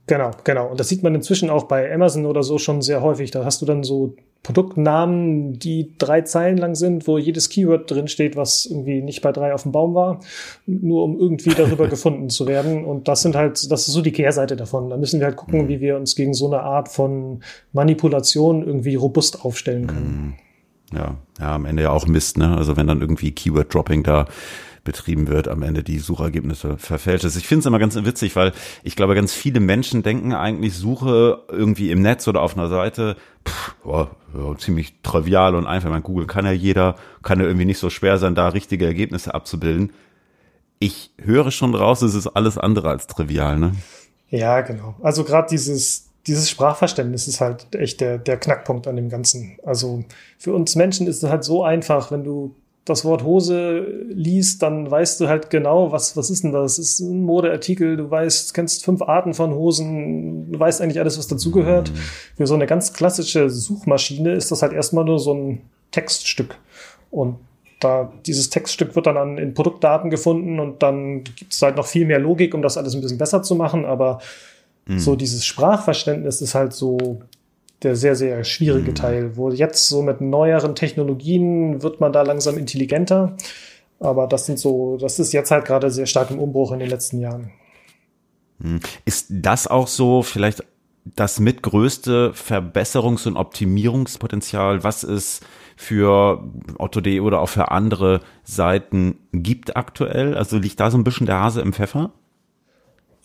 Genau, 0.09 0.31
genau. 0.43 0.65
Und 0.69 0.79
das 0.79 0.89
sieht 0.89 1.03
man 1.03 1.13
inzwischen 1.13 1.51
auch 1.51 1.65
bei 1.65 1.93
Amazon 1.93 2.25
oder 2.25 2.41
so 2.41 2.57
schon 2.57 2.81
sehr 2.81 3.03
häufig. 3.03 3.29
Da 3.29 3.45
hast 3.45 3.61
du 3.61 3.67
dann 3.67 3.83
so 3.83 4.15
Produktnamen, 4.41 5.59
die 5.59 5.93
drei 5.99 6.21
Zeilen 6.21 6.57
lang 6.57 6.73
sind, 6.73 7.07
wo 7.07 7.19
jedes 7.19 7.49
Keyword 7.49 7.91
drin 7.91 8.07
steht, 8.07 8.35
was 8.35 8.65
irgendwie 8.65 9.03
nicht 9.03 9.21
bei 9.21 9.31
drei 9.31 9.53
auf 9.53 9.61
dem 9.61 9.71
Baum 9.71 9.93
war, 9.93 10.21
nur 10.65 11.03
um 11.03 11.19
irgendwie 11.19 11.51
darüber 11.51 11.87
gefunden 11.89 12.31
zu 12.31 12.47
werden. 12.47 12.85
Und 12.85 13.07
das 13.07 13.21
sind 13.21 13.35
halt, 13.35 13.71
das 13.71 13.87
ist 13.87 13.93
so 13.93 14.01
die 14.01 14.11
Kehrseite 14.11 14.55
davon. 14.55 14.89
Da 14.89 14.97
müssen 14.97 15.19
wir 15.19 15.27
halt 15.27 15.35
gucken, 15.35 15.67
wie 15.67 15.79
wir 15.79 15.95
uns 15.95 16.15
gegen 16.15 16.33
so 16.33 16.47
eine 16.47 16.63
Art 16.63 16.89
von 16.89 17.43
Manipulation 17.71 18.65
irgendwie 18.65 18.95
robust 18.95 19.45
aufstellen 19.45 19.85
können. 19.85 20.35
Mhm. 20.91 20.97
Ja, 20.97 21.17
ja, 21.39 21.53
am 21.53 21.65
Ende 21.65 21.83
ja 21.83 21.91
auch 21.91 22.07
Mist, 22.07 22.39
ne? 22.39 22.57
Also 22.57 22.77
wenn 22.77 22.87
dann 22.87 23.01
irgendwie 23.01 23.31
Keyword-Dropping 23.31 24.01
da 24.01 24.25
betrieben 24.89 25.27
wird, 25.27 25.47
am 25.47 25.61
Ende 25.61 25.83
die 25.83 25.99
Suchergebnisse 25.99 26.79
verfälscht 26.79 27.23
ist. 27.23 27.35
Ich 27.35 27.45
finde 27.45 27.59
es 27.59 27.65
immer 27.67 27.77
ganz 27.77 27.93
witzig, 27.95 28.35
weil 28.35 28.53
ich 28.83 28.95
glaube, 28.95 29.13
ganz 29.13 29.33
viele 29.33 29.59
Menschen 29.59 30.01
denken 30.01 30.33
eigentlich, 30.33 30.73
Suche 30.73 31.43
irgendwie 31.47 31.91
im 31.91 32.01
Netz 32.01 32.27
oder 32.27 32.41
auf 32.41 32.57
einer 32.57 32.69
Seite, 32.69 33.17
pff, 33.47 33.75
oh, 33.83 34.07
oh, 34.33 34.55
ziemlich 34.55 34.95
trivial 35.03 35.53
und 35.53 35.67
einfach. 35.67 35.91
Man 35.91 36.01
Google 36.01 36.25
kann 36.25 36.43
ja 36.43 36.51
jeder, 36.51 36.95
kann 37.21 37.39
ja 37.39 37.45
irgendwie 37.45 37.65
nicht 37.65 37.77
so 37.77 37.91
schwer 37.91 38.17
sein, 38.17 38.33
da 38.33 38.47
richtige 38.47 38.87
Ergebnisse 38.87 39.35
abzubilden. 39.35 39.93
Ich 40.79 41.11
höre 41.19 41.51
schon 41.51 41.75
raus, 41.75 42.01
es 42.01 42.15
ist 42.15 42.25
alles 42.25 42.57
andere 42.57 42.89
als 42.89 43.05
trivial, 43.05 43.59
ne? 43.59 43.75
Ja, 44.29 44.61
genau. 44.61 44.95
Also 45.03 45.23
gerade 45.23 45.49
dieses 45.51 46.09
dieses 46.25 46.49
Sprachverständnis 46.49 47.27
ist 47.27 47.41
halt 47.41 47.73
echt 47.75 48.01
der, 48.01 48.17
der 48.17 48.37
Knackpunkt 48.37 48.87
an 48.87 48.95
dem 48.95 49.09
Ganzen. 49.09 49.57
Also 49.63 50.03
für 50.37 50.53
uns 50.53 50.75
Menschen 50.75 51.07
ist 51.07 51.23
es 51.23 51.29
halt 51.29 51.43
so 51.43 51.63
einfach, 51.63 52.11
wenn 52.11 52.23
du 52.23 52.55
das 52.89 53.05
Wort 53.05 53.23
Hose 53.23 53.79
liest, 54.09 54.61
dann 54.63 54.89
weißt 54.89 55.21
du 55.21 55.27
halt 55.27 55.49
genau, 55.49 55.91
was, 55.91 56.17
was 56.17 56.29
ist 56.29 56.43
denn 56.43 56.51
das? 56.51 56.77
Das 56.77 56.85
ist 56.85 56.99
ein 56.99 57.23
Modeartikel, 57.23 57.97
du 57.97 58.09
weißt, 58.09 58.53
kennst 58.53 58.83
fünf 58.83 59.01
Arten 59.01 59.33
von 59.33 59.53
Hosen, 59.53 60.51
du 60.51 60.59
weißt 60.59 60.81
eigentlich 60.81 60.99
alles, 60.99 61.17
was 61.17 61.27
dazugehört. 61.27 61.91
Mhm. 61.91 61.97
Für 62.37 62.47
so 62.47 62.55
eine 62.55 62.65
ganz 62.65 62.93
klassische 62.93 63.49
Suchmaschine 63.49 64.33
ist 64.33 64.51
das 64.51 64.61
halt 64.61 64.73
erstmal 64.73 65.05
nur 65.05 65.19
so 65.19 65.33
ein 65.33 65.61
Textstück. 65.91 66.57
Und 67.11 67.37
da 67.79 68.11
dieses 68.25 68.49
Textstück 68.49 68.95
wird 68.95 69.07
dann 69.07 69.17
an, 69.17 69.37
in 69.37 69.53
Produktdaten 69.53 70.09
gefunden 70.09 70.59
und 70.59 70.83
dann 70.83 71.23
gibt 71.23 71.53
es 71.53 71.61
halt 71.61 71.77
noch 71.77 71.85
viel 71.85 72.05
mehr 72.05 72.19
Logik, 72.19 72.53
um 72.53 72.61
das 72.61 72.77
alles 72.77 72.93
ein 72.93 73.01
bisschen 73.01 73.17
besser 73.17 73.41
zu 73.41 73.55
machen. 73.55 73.85
Aber 73.85 74.19
mhm. 74.85 74.99
so 74.99 75.15
dieses 75.15 75.45
Sprachverständnis 75.45 76.41
ist 76.41 76.55
halt 76.55 76.73
so 76.73 77.21
der 77.83 77.95
sehr, 77.95 78.15
sehr 78.15 78.43
schwierige 78.43 78.91
mhm. 78.91 78.95
Teil, 78.95 79.37
wo 79.37 79.49
jetzt 79.49 79.87
so 79.87 80.01
mit 80.01 80.21
neueren 80.21 80.75
Technologien 80.75 81.81
wird 81.81 81.99
man 82.01 82.11
da 82.11 82.23
langsam 82.23 82.57
intelligenter. 82.57 83.37
Aber 83.99 84.27
das 84.27 84.45
sind 84.45 84.59
so, 84.59 84.97
das 84.97 85.19
ist 85.19 85.33
jetzt 85.33 85.51
halt 85.51 85.65
gerade 85.65 85.91
sehr 85.91 86.05
stark 86.05 86.31
im 86.31 86.39
Umbruch 86.39 86.71
in 86.71 86.79
den 86.79 86.89
letzten 86.89 87.19
Jahren. 87.19 87.51
Mhm. 88.59 88.79
Ist 89.05 89.27
das 89.29 89.67
auch 89.67 89.87
so 89.87 90.21
vielleicht 90.21 90.63
das 91.05 91.39
mitgrößte 91.39 92.33
Verbesserungs- 92.33 93.27
und 93.27 93.37
Optimierungspotenzial, 93.37 94.83
was 94.83 95.03
es 95.03 95.41
für 95.75 96.43
Otto.de 96.77 97.21
oder 97.21 97.39
auch 97.39 97.49
für 97.49 97.71
andere 97.71 98.21
Seiten 98.43 99.17
gibt 99.31 99.77
aktuell? 99.77 100.35
Also 100.35 100.57
liegt 100.57 100.79
da 100.79 100.91
so 100.91 100.97
ein 100.97 101.03
bisschen 101.03 101.25
der 101.25 101.39
Hase 101.39 101.61
im 101.61 101.73
Pfeffer? 101.73 102.11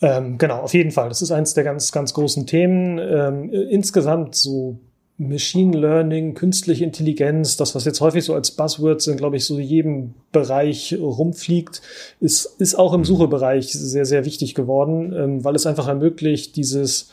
Ähm, 0.01 0.37
genau, 0.37 0.61
auf 0.61 0.73
jeden 0.73 0.91
Fall. 0.91 1.09
Das 1.09 1.21
ist 1.21 1.31
eines 1.31 1.53
der 1.53 1.63
ganz, 1.63 1.91
ganz 1.91 2.13
großen 2.13 2.45
Themen. 2.45 2.99
Ähm, 2.99 3.51
insgesamt 3.51 4.35
so 4.35 4.77
Machine 5.17 5.77
Learning, 5.77 6.33
künstliche 6.33 6.83
Intelligenz, 6.83 7.55
das, 7.55 7.73
was 7.73 7.85
jetzt 7.85 8.01
häufig 8.01 8.25
so 8.25 8.33
als 8.33 8.51
Buzzwords 8.51 9.07
in, 9.07 9.15
glaube 9.15 9.37
ich, 9.37 9.45
so 9.45 9.59
jedem 9.59 10.13
Bereich 10.33 10.97
rumfliegt, 10.99 11.81
ist, 12.19 12.45
ist 12.59 12.75
auch 12.75 12.93
im. 12.93 13.05
Suchebereich 13.05 13.71
sehr, 13.71 14.05
sehr 14.05 14.25
wichtig 14.25 14.55
geworden, 14.55 15.13
ähm, 15.13 15.43
weil 15.43 15.55
es 15.55 15.65
einfach 15.65 15.87
ermöglicht, 15.87 16.55
dieses 16.57 17.11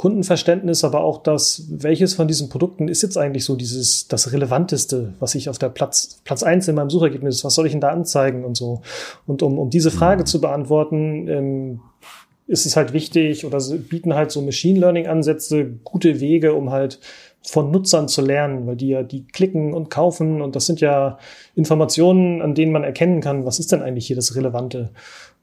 Kundenverständnis, 0.00 0.82
aber 0.82 1.04
auch 1.04 1.22
das, 1.22 1.66
welches 1.68 2.14
von 2.14 2.26
diesen 2.26 2.48
Produkten 2.48 2.88
ist 2.88 3.02
jetzt 3.02 3.18
eigentlich 3.18 3.44
so 3.44 3.54
dieses, 3.54 4.08
das 4.08 4.32
Relevanteste, 4.32 5.12
was 5.20 5.34
ich 5.34 5.50
auf 5.50 5.58
der 5.58 5.68
Platz, 5.68 6.22
Platz 6.24 6.42
eins 6.42 6.66
in 6.68 6.74
meinem 6.74 6.88
Suchergebnis, 6.88 7.44
was 7.44 7.54
soll 7.54 7.66
ich 7.66 7.72
denn 7.72 7.82
da 7.82 7.90
anzeigen 7.90 8.46
und 8.46 8.56
so. 8.56 8.80
Und 9.26 9.42
um, 9.42 9.58
um 9.58 9.68
diese 9.68 9.90
Frage 9.90 10.24
zu 10.24 10.40
beantworten, 10.40 11.28
ähm, 11.28 11.80
ist 12.46 12.64
es 12.64 12.78
halt 12.78 12.94
wichtig 12.94 13.44
oder 13.44 13.58
bieten 13.90 14.14
halt 14.14 14.30
so 14.30 14.40
Machine 14.40 14.80
Learning 14.80 15.06
Ansätze 15.06 15.66
gute 15.84 16.18
Wege, 16.18 16.54
um 16.54 16.70
halt 16.70 16.98
von 17.42 17.70
Nutzern 17.70 18.08
zu 18.08 18.22
lernen, 18.22 18.66
weil 18.66 18.76
die 18.76 18.88
ja, 18.88 19.02
die 19.02 19.26
klicken 19.26 19.74
und 19.74 19.90
kaufen 19.90 20.40
und 20.40 20.56
das 20.56 20.64
sind 20.64 20.80
ja 20.80 21.18
Informationen, 21.54 22.40
an 22.40 22.54
denen 22.54 22.72
man 22.72 22.84
erkennen 22.84 23.20
kann, 23.20 23.44
was 23.44 23.58
ist 23.58 23.70
denn 23.70 23.82
eigentlich 23.82 24.06
hier 24.06 24.16
das 24.16 24.34
Relevante. 24.34 24.92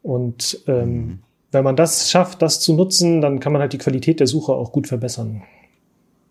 Und 0.02 0.64
ähm, 0.66 0.90
mhm. 0.90 1.20
Wenn 1.52 1.64
man 1.64 1.76
das 1.76 2.10
schafft, 2.10 2.42
das 2.42 2.60
zu 2.60 2.74
nutzen, 2.74 3.22
dann 3.22 3.40
kann 3.40 3.54
man 3.54 3.62
halt 3.62 3.74
die 3.74 3.78
Qualität 3.78 4.20
der 4.20 4.28
Suche 4.28 4.54
auch 4.54 4.72
gut 4.72 4.88
verbessern. 4.88 5.44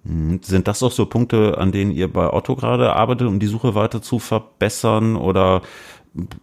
Mhm. 0.05 0.41
Sind 0.43 0.69
das 0.69 0.83
auch 0.83 0.93
so 0.93 1.07
Punkte, 1.07 1.59
an 1.59 1.73
denen 1.73 1.91
ihr 1.91 2.13
bei 2.13 2.33
Otto 2.33 2.57
gerade 2.57 2.93
arbeitet, 2.93 3.27
um 3.27 3.39
die 3.39 3.47
Suche 3.47 3.75
weiter 3.75 4.03
zu 4.03 4.19
verbessern 4.19 5.17
oder 5.17 5.63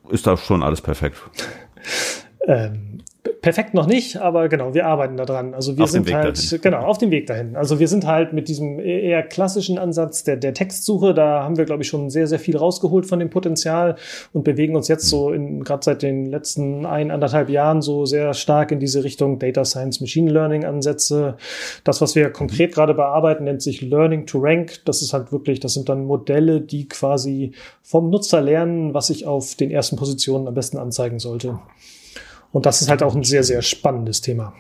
ist 0.10 0.28
da 0.28 0.38
schon 0.38 0.64
alles 0.64 0.82
perfekt? 0.82 1.18
ähm, 2.48 3.00
perfekt 3.42 3.74
noch 3.74 3.88
nicht, 3.88 4.18
aber 4.18 4.50
genau, 4.50 4.74
wir 4.74 4.86
arbeiten 4.86 5.18
daran. 5.18 5.54
Also 5.54 5.78
wir 5.78 5.86
auf 5.86 5.92
sind 5.92 6.12
halt 6.14 6.38
dahin. 6.38 6.62
genau 6.62 6.80
auf 6.80 6.98
dem 6.98 7.12
Weg 7.12 7.28
dahin. 7.28 7.56
Also 7.56 7.80
wir 7.80 7.88
sind 7.88 8.06
halt 8.06 8.34
mit 8.34 8.48
diesem 8.48 8.80
eher 8.80 9.24
klassischen 9.24 9.78
Ansatz 9.78 10.24
der, 10.24 10.36
der 10.36 10.54
Textsuche, 10.54 11.14
da 11.14 11.44
haben 11.44 11.58
wir 11.58 11.66
glaube 11.66 11.84
ich 11.84 11.88
schon 11.88 12.10
sehr 12.10 12.28
sehr 12.28 12.40
viel 12.40 12.58
rausgeholt 12.58 13.06
von 13.06 13.20
dem 13.20 13.30
Potenzial 13.30 13.96
und 14.34 14.44
bewegen 14.44 14.76
uns 14.76 14.88
jetzt 14.88 15.08
so 15.08 15.32
in 15.32 15.64
gerade 15.64 15.84
seit 15.84 16.02
den 16.02 16.26
letzten 16.26 16.86
ein 16.86 17.12
anderthalb 17.12 17.50
Jahren 17.50 17.82
so 17.82 18.06
sehr 18.06 18.34
stark 18.34 18.72
in 18.72 18.80
diese 18.80 19.04
Richtung 19.04 19.40
Data 19.40 19.64
Science, 19.64 20.02
Machine 20.02 20.32
Learning 20.32 20.66
Ansätze. 20.66 21.38
Das, 21.84 22.02
was 22.02 22.16
wir 22.16 22.30
konkret 22.30 22.74
gerade 22.74 22.94
bearbeiten, 22.94 23.46
nennt 23.46 23.62
sich 23.62 23.82
Learning 23.82 24.26
to 24.26 24.40
Rank. 24.40 24.82
Das 24.86 25.02
ist 25.02 25.14
halt 25.14 25.32
wirklich, 25.32 25.60
das 25.60 25.74
sind 25.74 25.90
dann 25.90 26.06
Modelle, 26.06 26.62
die 26.62 26.88
quasi 26.88 27.54
vom 27.82 28.10
Nutzer 28.10 28.42
lernen, 28.42 28.94
was 28.94 29.10
ich 29.10 29.26
auf 29.26 29.56
den 29.56 29.72
ersten 29.72 29.96
Positionen 29.96 30.48
am 30.48 30.54
besten 30.54 30.78
anzeigen 30.78 31.20
sollte. 31.20 31.60
Und 32.54 32.66
das 32.68 32.82
ist 32.82 32.90
halt 32.90 33.04
auch 33.04 33.16
ein 33.16 33.24
sehr, 33.24 33.44
sehr 33.44 33.62
spannendes 33.62 34.22
Thema. 34.22 34.54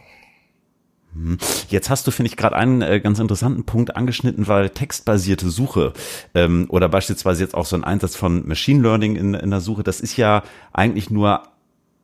Hm. 1.14 1.38
Jetzt 1.70 1.92
hast 1.92 2.08
du, 2.08 2.12
finde 2.12 2.28
ich, 2.30 2.38
gerade 2.38 2.56
einen 2.56 2.82
äh, 2.82 3.00
ganz 3.00 3.20
interessanten 3.20 3.66
Punkt 3.66 3.96
angeschnitten, 3.96 4.48
weil 4.48 4.72
textbasierte 4.72 5.50
Suche 5.50 5.94
ähm, 6.34 6.66
oder 6.70 6.90
beispielsweise 6.90 7.44
jetzt 7.44 7.54
auch 7.54 7.68
so 7.68 7.76
ein 7.76 7.84
Einsatz 7.84 8.16
von 8.16 8.48
Machine 8.48 8.82
Learning 8.82 9.16
in, 9.16 9.36
in 9.36 9.52
der 9.52 9.62
Suche, 9.62 9.84
das 9.84 10.02
ist 10.02 10.18
ja 10.18 10.42
eigentlich 10.74 11.12
nur 11.12 11.44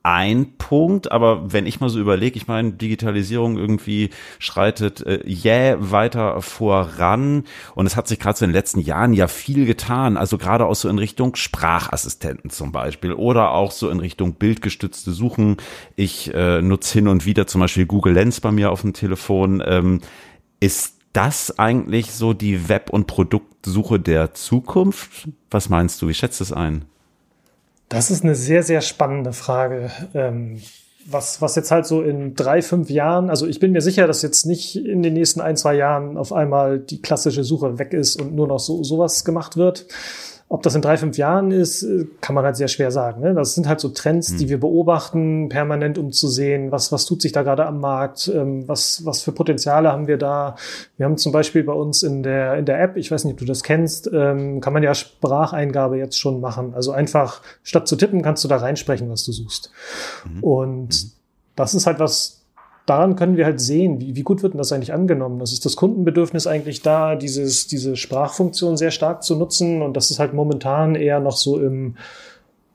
ein 0.02 0.56
Punkt, 0.56 1.12
aber 1.12 1.52
wenn 1.52 1.66
ich 1.66 1.80
mal 1.80 1.90
so 1.90 2.00
überlege, 2.00 2.36
ich 2.36 2.46
meine, 2.46 2.72
Digitalisierung 2.72 3.58
irgendwie 3.58 4.10
schreitet 4.38 5.04
äh, 5.06 5.26
jäh 5.26 5.76
weiter 5.78 6.40
voran 6.40 7.44
und 7.74 7.86
es 7.86 7.96
hat 7.96 8.08
sich 8.08 8.18
gerade 8.18 8.38
so 8.38 8.44
in 8.46 8.50
den 8.50 8.56
letzten 8.56 8.80
Jahren 8.80 9.12
ja 9.12 9.28
viel 9.28 9.66
getan, 9.66 10.16
also 10.16 10.38
gerade 10.38 10.64
auch 10.64 10.74
so 10.74 10.88
in 10.88 10.98
Richtung 10.98 11.36
Sprachassistenten 11.36 12.50
zum 12.50 12.72
Beispiel 12.72 13.12
oder 13.12 13.50
auch 13.50 13.72
so 13.72 13.90
in 13.90 14.00
Richtung 14.00 14.34
bildgestützte 14.34 15.12
Suchen. 15.12 15.58
Ich 15.96 16.32
äh, 16.32 16.62
nutze 16.62 16.94
hin 16.94 17.08
und 17.08 17.26
wieder 17.26 17.46
zum 17.46 17.60
Beispiel 17.60 17.84
Google 17.84 18.14
Lens 18.14 18.40
bei 18.40 18.52
mir 18.52 18.70
auf 18.70 18.80
dem 18.80 18.94
Telefon. 18.94 19.62
Ähm, 19.66 20.00
ist 20.60 20.96
das 21.12 21.58
eigentlich 21.58 22.12
so 22.12 22.32
die 22.32 22.68
Web- 22.68 22.90
und 22.90 23.06
Produktsuche 23.06 24.00
der 24.00 24.32
Zukunft? 24.32 25.28
Was 25.50 25.68
meinst 25.68 26.00
du? 26.00 26.08
Wie 26.08 26.14
schätzt 26.14 26.40
es 26.40 26.52
ein? 26.52 26.86
Das 27.90 28.10
ist 28.12 28.22
eine 28.22 28.36
sehr, 28.36 28.62
sehr 28.62 28.80
spannende 28.82 29.32
Frage. 29.32 29.90
Ähm, 30.14 30.62
was, 31.06 31.42
was 31.42 31.56
jetzt 31.56 31.72
halt 31.72 31.86
so 31.86 32.02
in 32.02 32.36
drei, 32.36 32.62
fünf 32.62 32.88
Jahren, 32.88 33.30
also 33.30 33.46
ich 33.48 33.58
bin 33.58 33.72
mir 33.72 33.80
sicher, 33.80 34.06
dass 34.06 34.22
jetzt 34.22 34.46
nicht 34.46 34.76
in 34.76 35.02
den 35.02 35.14
nächsten 35.14 35.40
ein, 35.40 35.56
zwei 35.56 35.74
Jahren 35.74 36.16
auf 36.16 36.32
einmal 36.32 36.78
die 36.78 37.02
klassische 37.02 37.42
Suche 37.42 37.80
weg 37.80 37.92
ist 37.92 38.20
und 38.20 38.32
nur 38.34 38.46
noch 38.46 38.60
so 38.60 38.84
sowas 38.84 39.24
gemacht 39.24 39.56
wird. 39.56 39.86
Ob 40.52 40.64
das 40.64 40.74
in 40.74 40.82
drei, 40.82 40.96
fünf 40.96 41.16
Jahren 41.16 41.52
ist, 41.52 41.84
äh, 41.84 42.08
kann 42.20 42.34
man 42.34 42.44
halt 42.44 42.56
sehr 42.56 42.66
schwer 42.66 42.90
sagen. 42.90 43.20
Ne? 43.20 43.34
Das 43.34 43.54
sind 43.54 43.68
halt 43.68 43.78
so 43.78 43.88
Trends, 43.88 44.34
die 44.34 44.44
hm. 44.44 44.48
wir 44.48 44.60
beobachten, 44.60 45.48
permanent 45.48 45.96
um 45.96 46.10
zu 46.10 46.26
sehen, 46.26 46.72
was, 46.72 46.90
was 46.90 47.06
tut 47.06 47.22
sich 47.22 47.30
da 47.30 47.44
gerade 47.44 47.64
am 47.66 47.78
Markt, 47.78 48.26
ähm, 48.34 48.66
was, 48.66 49.06
was 49.06 49.22
für 49.22 49.30
Potenziale 49.30 49.92
haben 49.92 50.08
wir 50.08 50.18
da. 50.18 50.56
Wir 50.96 51.06
haben 51.06 51.16
zum 51.18 51.30
Beispiel 51.30 51.62
bei 51.62 51.72
uns 51.72 52.02
in 52.02 52.24
der, 52.24 52.56
in 52.56 52.64
der 52.64 52.82
App, 52.82 52.96
ich 52.96 53.12
weiß 53.12 53.24
nicht, 53.24 53.34
ob 53.34 53.38
du 53.38 53.44
das 53.44 53.62
kennst, 53.62 54.10
ähm, 54.12 54.60
kann 54.60 54.72
man 54.72 54.82
ja 54.82 54.92
Spracheingabe 54.92 55.98
jetzt 55.98 56.18
schon 56.18 56.40
machen. 56.40 56.74
Also 56.74 56.90
einfach 56.90 57.42
statt 57.62 57.86
zu 57.86 57.94
tippen, 57.94 58.20
kannst 58.20 58.42
du 58.42 58.48
da 58.48 58.56
reinsprechen, 58.56 59.08
was 59.08 59.24
du 59.24 59.30
suchst. 59.30 59.70
Mhm. 60.24 60.42
Und 60.42 61.04
mhm. 61.04 61.10
das 61.54 61.74
ist 61.74 61.86
halt 61.86 62.00
was, 62.00 62.39
daran 62.90 63.14
können 63.14 63.36
wir 63.36 63.44
halt 63.44 63.60
sehen, 63.60 64.00
wie, 64.00 64.16
wie 64.16 64.22
gut 64.24 64.42
wird 64.42 64.54
denn 64.54 64.58
das 64.58 64.72
eigentlich 64.72 64.92
angenommen. 64.92 65.38
Das 65.38 65.52
ist 65.52 65.64
das 65.64 65.76
Kundenbedürfnis 65.76 66.48
eigentlich 66.48 66.82
da, 66.82 67.14
dieses, 67.14 67.68
diese 67.68 67.96
Sprachfunktion 67.96 68.76
sehr 68.76 68.90
stark 68.90 69.22
zu 69.22 69.36
nutzen. 69.36 69.80
Und 69.80 69.96
das 69.96 70.10
ist 70.10 70.18
halt 70.18 70.34
momentan 70.34 70.96
eher 70.96 71.20
noch 71.20 71.36
so 71.36 71.60
im 71.60 71.94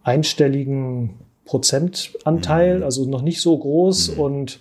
einstelligen 0.03 1.15
Prozentanteil, 1.43 2.77
mhm. 2.77 2.84
also 2.84 3.03
noch 3.03 3.24
nicht 3.24 3.41
so 3.41 3.57
groß. 3.57 4.15
Mhm. 4.15 4.19
Und 4.22 4.60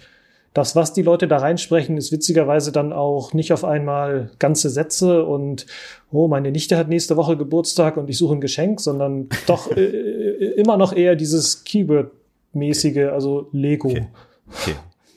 das, 0.55 0.75
was 0.75 0.93
die 0.93 1.03
Leute 1.03 1.29
da 1.29 1.37
reinsprechen, 1.37 1.97
ist 1.99 2.11
witzigerweise 2.11 2.73
dann 2.73 2.93
auch 2.93 3.33
nicht 3.33 3.53
auf 3.53 3.63
einmal 3.63 4.33
ganze 4.41 4.71
Sätze 4.71 5.25
und, 5.25 5.67
oh, 6.11 6.27
meine 6.27 6.51
Nichte 6.51 6.77
hat 6.77 6.89
nächste 6.89 7.17
Woche 7.17 7.37
Geburtstag 7.37 7.97
und 7.97 8.11
ich 8.11 8.19
suche 8.19 8.35
ein 8.35 8.41
Geschenk, 8.41 8.81
sondern 8.81 9.29
doch 9.47 9.71
äh, 9.77 9.85
äh 9.85 10.55
immer 10.57 10.77
noch 10.77 10.93
eher 10.93 11.15
dieses 11.15 11.65
Keyword-mäßige, 11.65 13.13
also 13.13 13.49
Lego. 13.53 13.91
Okay. 13.91 14.07
okay. 14.49 14.75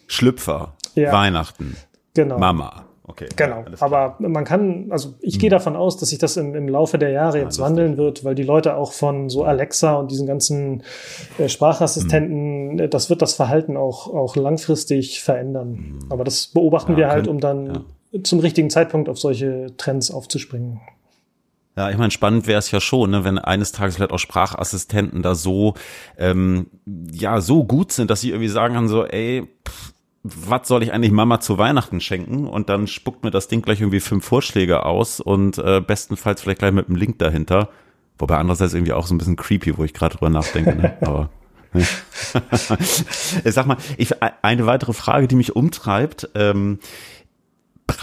Schlüpfer, 0.08 0.74
ja. 0.96 1.12
Weihnachten, 1.12 1.78
genau. 2.14 2.40
Mama. 2.40 2.88
Okay. 3.10 3.30
Genau. 3.38 3.64
Aber 3.80 4.18
man 4.20 4.44
kann, 4.44 4.88
also 4.90 5.14
ich 5.22 5.40
gehe 5.40 5.50
davon 5.50 5.78
aus, 5.78 5.96
dass 5.96 6.10
sich 6.10 6.20
das 6.20 6.36
im, 6.36 6.54
im 6.56 6.68
Laufe 6.68 6.98
der 6.98 7.12
Jahre 7.12 7.40
jetzt 7.40 7.58
wandeln 7.58 7.96
wird, 7.96 8.26
weil 8.26 8.36
die 8.36 8.44
Leute 8.44 8.76
auch 8.76 8.92
von 8.92 9.30
so 9.30 9.46
Alexa 9.46 9.94
und 9.94 10.12
diesen 10.12 10.28
ganzen 10.28 10.84
äh, 11.38 11.48
Sprachassistenten, 11.48 12.80
hm. 12.80 12.90
das 12.90 13.10
wird 13.10 13.22
das 13.22 13.34
Verhalten 13.34 13.78
auch, 13.78 14.14
auch 14.14 14.36
langfristig 14.36 15.24
verändern. 15.24 15.78
Hm. 15.78 16.00
Aber 16.10 16.26
das 16.26 16.48
beobachten 16.48 16.92
ja, 16.94 16.98
wir 16.98 17.08
halt, 17.08 17.30
um 17.30 17.40
dann 17.40 17.86
ja. 18.12 18.24
zum 18.24 18.40
richtigen 18.40 18.70
Zeitpunkt 18.70 19.08
auf 19.08 19.18
solche 19.18 19.68
Trends 19.78 20.12
aufzuspringen. 20.12 20.82
Ja, 21.78 21.90
ich 21.90 21.98
meine, 21.98 22.12
spannend 22.12 22.46
wäre 22.46 22.60
es 22.60 22.72
ja 22.72 22.82
schon, 22.82 23.12
ne, 23.12 23.24
wenn 23.24 23.38
eines 23.38 23.72
Tages 23.72 23.96
vielleicht 23.96 24.12
auch 24.12 24.20
Sprachassistenten 24.20 25.22
da 25.22 25.34
so, 25.34 25.76
ähm, 26.18 26.68
ja, 27.14 27.40
so 27.40 27.64
gut 27.64 27.94
sind, 27.94 28.12
dass 28.12 28.20
sie 28.20 28.32
irgendwie 28.32 28.50
sagen 28.50 28.74
kann, 28.74 28.88
so, 28.90 29.06
ey, 29.06 29.48
pff, 29.66 29.94
was 30.36 30.68
soll 30.68 30.84
ich 30.84 30.94
eigentlich 30.94 31.12
Mama 31.12 31.40
zu 31.40 31.58
Weihnachten 31.58 32.00
schenken? 32.00 32.48
Und 32.48 32.70
dann 32.70 32.88
spuckt 32.88 33.24
mir 33.24 33.32
das 33.32 33.48
Ding 33.48 33.62
gleich 33.62 33.82
irgendwie 33.82 34.00
fünf 34.00 34.26
Vorschläge 34.26 34.86
aus 34.86 35.20
und 35.20 35.58
äh, 35.58 35.82
bestenfalls 35.82 36.42
vielleicht 36.42 36.60
gleich 36.60 36.72
mit 36.72 36.88
einem 36.88 36.96
Link 36.96 37.20
dahinter. 37.20 37.70
Wobei 38.18 38.38
andererseits 38.38 38.74
irgendwie 38.74 38.94
auch 38.94 39.06
so 39.06 39.14
ein 39.14 39.18
bisschen 39.18 39.36
creepy, 39.36 39.78
wo 39.78 39.84
ich 39.84 39.94
gerade 39.94 40.16
drüber 40.16 40.30
nachdenke. 40.30 40.76
Ne? 40.76 40.98
Aber 41.02 41.30
Sag 43.46 43.68
mal, 43.68 43.78
ich, 43.98 44.16
eine 44.42 44.66
weitere 44.66 44.94
Frage, 44.94 45.28
die 45.28 45.36
mich 45.36 45.56
umtreibt. 45.56 46.30
Ähm, 46.36 46.80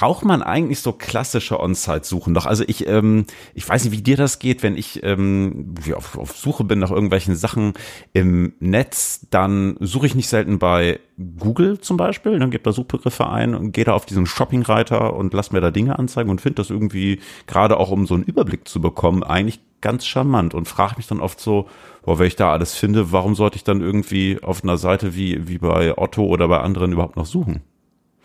braucht 0.04 0.26
man 0.26 0.42
eigentlich 0.42 0.80
so 0.80 0.92
klassische 0.92 1.58
On-Site-Suchen 1.58 2.34
noch? 2.34 2.44
Also 2.44 2.62
ich, 2.66 2.86
ähm, 2.86 3.24
ich 3.54 3.66
weiß 3.66 3.84
nicht, 3.84 3.92
wie 3.94 4.02
dir 4.02 4.18
das 4.18 4.38
geht, 4.38 4.62
wenn 4.62 4.76
ich 4.76 5.02
ähm, 5.02 5.76
auf, 5.96 6.18
auf 6.18 6.36
Suche 6.36 6.62
bin 6.62 6.78
nach 6.78 6.90
irgendwelchen 6.90 7.34
Sachen 7.36 7.72
im 8.12 8.52
Netz, 8.60 9.26
dann 9.30 9.78
suche 9.80 10.04
ich 10.04 10.14
nicht 10.14 10.28
selten 10.28 10.58
bei 10.58 11.00
Google 11.38 11.80
zum 11.80 11.96
Beispiel, 11.96 12.38
dann 12.38 12.50
gebe 12.50 12.64
da 12.64 12.72
Suchbegriffe 12.72 13.30
ein 13.30 13.54
und 13.54 13.72
gehe 13.72 13.86
da 13.86 13.94
auf 13.94 14.04
diesen 14.04 14.26
Shopping-Reiter 14.26 15.14
und 15.14 15.32
lass 15.32 15.52
mir 15.52 15.62
da 15.62 15.70
Dinge 15.70 15.98
anzeigen 15.98 16.28
und 16.28 16.42
finde 16.42 16.56
das 16.56 16.68
irgendwie, 16.68 17.20
gerade 17.46 17.78
auch 17.78 17.90
um 17.90 18.06
so 18.06 18.12
einen 18.12 18.24
Überblick 18.24 18.68
zu 18.68 18.82
bekommen, 18.82 19.22
eigentlich 19.22 19.60
ganz 19.80 20.04
charmant 20.04 20.52
und 20.52 20.68
frage 20.68 20.96
mich 20.98 21.06
dann 21.06 21.20
oft 21.20 21.40
so, 21.40 21.66
boah, 22.02 22.18
wenn 22.18 22.26
ich 22.26 22.36
da 22.36 22.52
alles 22.52 22.74
finde, 22.74 23.10
warum 23.10 23.34
sollte 23.34 23.56
ich 23.56 23.64
dann 23.64 23.80
irgendwie 23.80 24.38
auf 24.42 24.64
einer 24.64 24.76
Seite 24.76 25.14
wie, 25.14 25.48
wie 25.48 25.56
bei 25.56 25.96
Otto 25.96 26.26
oder 26.26 26.46
bei 26.46 26.60
anderen 26.60 26.92
überhaupt 26.92 27.16
noch 27.16 27.24
suchen? 27.24 27.62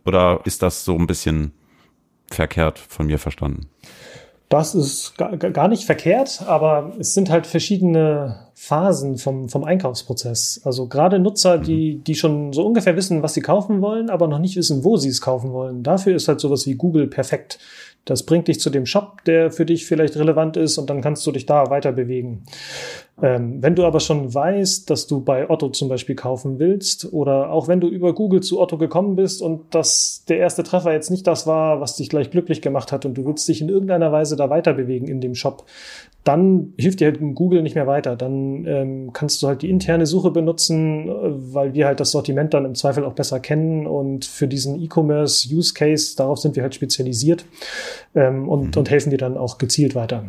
Oder 0.06 0.42
ist 0.44 0.62
das 0.62 0.84
so 0.84 0.98
ein 0.98 1.08
bisschen 1.08 1.54
verkehrt 2.34 2.80
von 2.80 3.08
mir 3.08 3.20
verstanden? 3.20 3.70
Das 4.50 4.74
ist 4.74 5.16
gar 5.18 5.68
nicht 5.68 5.86
verkehrt, 5.86 6.42
aber 6.48 6.94
es 7.00 7.14
sind 7.14 7.30
halt 7.30 7.46
verschiedene 7.46 8.49
Phasen 8.62 9.18
vom, 9.18 9.48
vom 9.48 9.64
Einkaufsprozess. 9.64 10.60
Also 10.66 10.88
gerade 10.88 11.18
Nutzer, 11.18 11.60
mhm. 11.60 11.64
die, 11.64 11.96
die 12.00 12.16
schon 12.16 12.52
so 12.52 12.66
ungefähr 12.66 12.98
wissen, 12.98 13.24
was 13.24 13.34
sie 13.34 13.42
kaufen 13.42 13.82
wollen, 13.82 14.10
aber 14.10 14.28
noch 14.28 14.38
nicht 14.38 14.58
wissen, 14.58 14.84
wo 14.84 14.98
sie 14.98 15.08
es 15.08 15.22
kaufen 15.22 15.54
wollen. 15.54 15.82
Dafür 15.82 16.14
ist 16.14 16.28
halt 16.28 16.42
sowas 16.42 16.68
wie 16.68 16.76
Google 16.76 17.08
perfekt. 17.08 17.58
Das 18.04 18.24
bringt 18.24 18.48
dich 18.48 18.60
zu 18.60 18.70
dem 18.70 18.86
Shop, 18.86 19.24
der 19.24 19.52
für 19.52 19.66
dich 19.66 19.86
vielleicht 19.86 20.18
relevant 20.18 20.58
ist 20.58 20.78
und 20.78 20.90
dann 20.90 21.02
kannst 21.02 21.26
du 21.26 21.32
dich 21.32 21.46
da 21.46 21.70
weiter 21.70 21.94
bewegen. 21.94 22.44
Ähm, 23.22 23.62
wenn 23.62 23.76
du 23.76 23.86
aber 23.86 24.00
schon 24.00 24.34
weißt, 24.34 24.90
dass 24.90 25.08
du 25.08 25.22
bei 25.22 25.50
Otto 25.50 25.70
zum 25.70 25.90
Beispiel 25.90 26.16
kaufen 26.16 26.58
willst 26.58 27.12
oder 27.14 27.52
auch 27.52 27.68
wenn 27.68 27.82
du 27.82 27.88
über 27.88 28.14
Google 28.14 28.42
zu 28.42 28.60
Otto 28.60 28.78
gekommen 28.78 29.16
bist 29.16 29.42
und 29.42 29.76
dass 29.76 30.24
der 30.28 30.38
erste 30.38 30.64
Treffer 30.64 30.94
jetzt 30.94 31.12
nicht 31.12 31.28
das 31.28 31.46
war, 31.46 31.82
was 31.82 31.98
dich 31.98 32.10
gleich 32.10 32.32
glücklich 32.32 32.62
gemacht 32.62 32.92
hat 32.92 33.06
und 33.06 33.16
du 33.16 33.26
willst 33.26 33.48
dich 33.48 33.62
in 33.62 33.70
irgendeiner 33.70 34.12
Weise 34.12 34.36
da 34.36 34.50
weiter 34.50 34.74
bewegen 34.74 35.08
in 35.08 35.22
dem 35.22 35.36
Shop, 35.36 35.66
dann 36.24 36.74
hilft 36.78 37.00
dir 37.00 37.08
halt 37.08 37.20
Google 37.34 37.62
nicht 37.64 37.76
mehr 37.76 37.88
weiter. 37.88 38.16
Dann 38.16 38.66
ähm, 38.66 39.14
kannst 39.14 39.42
du 39.42 39.48
halt 39.48 39.62
die 39.62 39.70
interne 39.70 40.06
Suche 40.06 40.32
benutzen, 40.32 41.08
weil 41.54 41.74
wir 41.74 41.88
halt 41.88 42.00
das 42.00 42.12
Sortiment 42.12 42.54
dann 42.54 42.66
im 42.66 42.76
Zweifel 42.76 43.06
auch 43.06 43.14
besser 43.14 43.40
kennen 43.40 43.88
und 43.88 44.26
für 44.26 44.48
diesen 44.48 44.82
E-Commerce 44.82 45.54
Use 45.54 45.74
Case, 45.74 46.16
darauf 46.16 46.40
sind 46.40 46.56
wir 46.56 46.64
halt 46.64 46.76
spezialisiert 46.76 47.46
ähm, 48.16 48.50
und, 48.50 48.76
mhm. 48.76 48.80
und 48.80 48.90
helfen 48.90 49.12
dir 49.12 49.18
dann 49.18 49.38
auch 49.38 49.58
gezielt 49.58 49.96
weiter. 49.96 50.26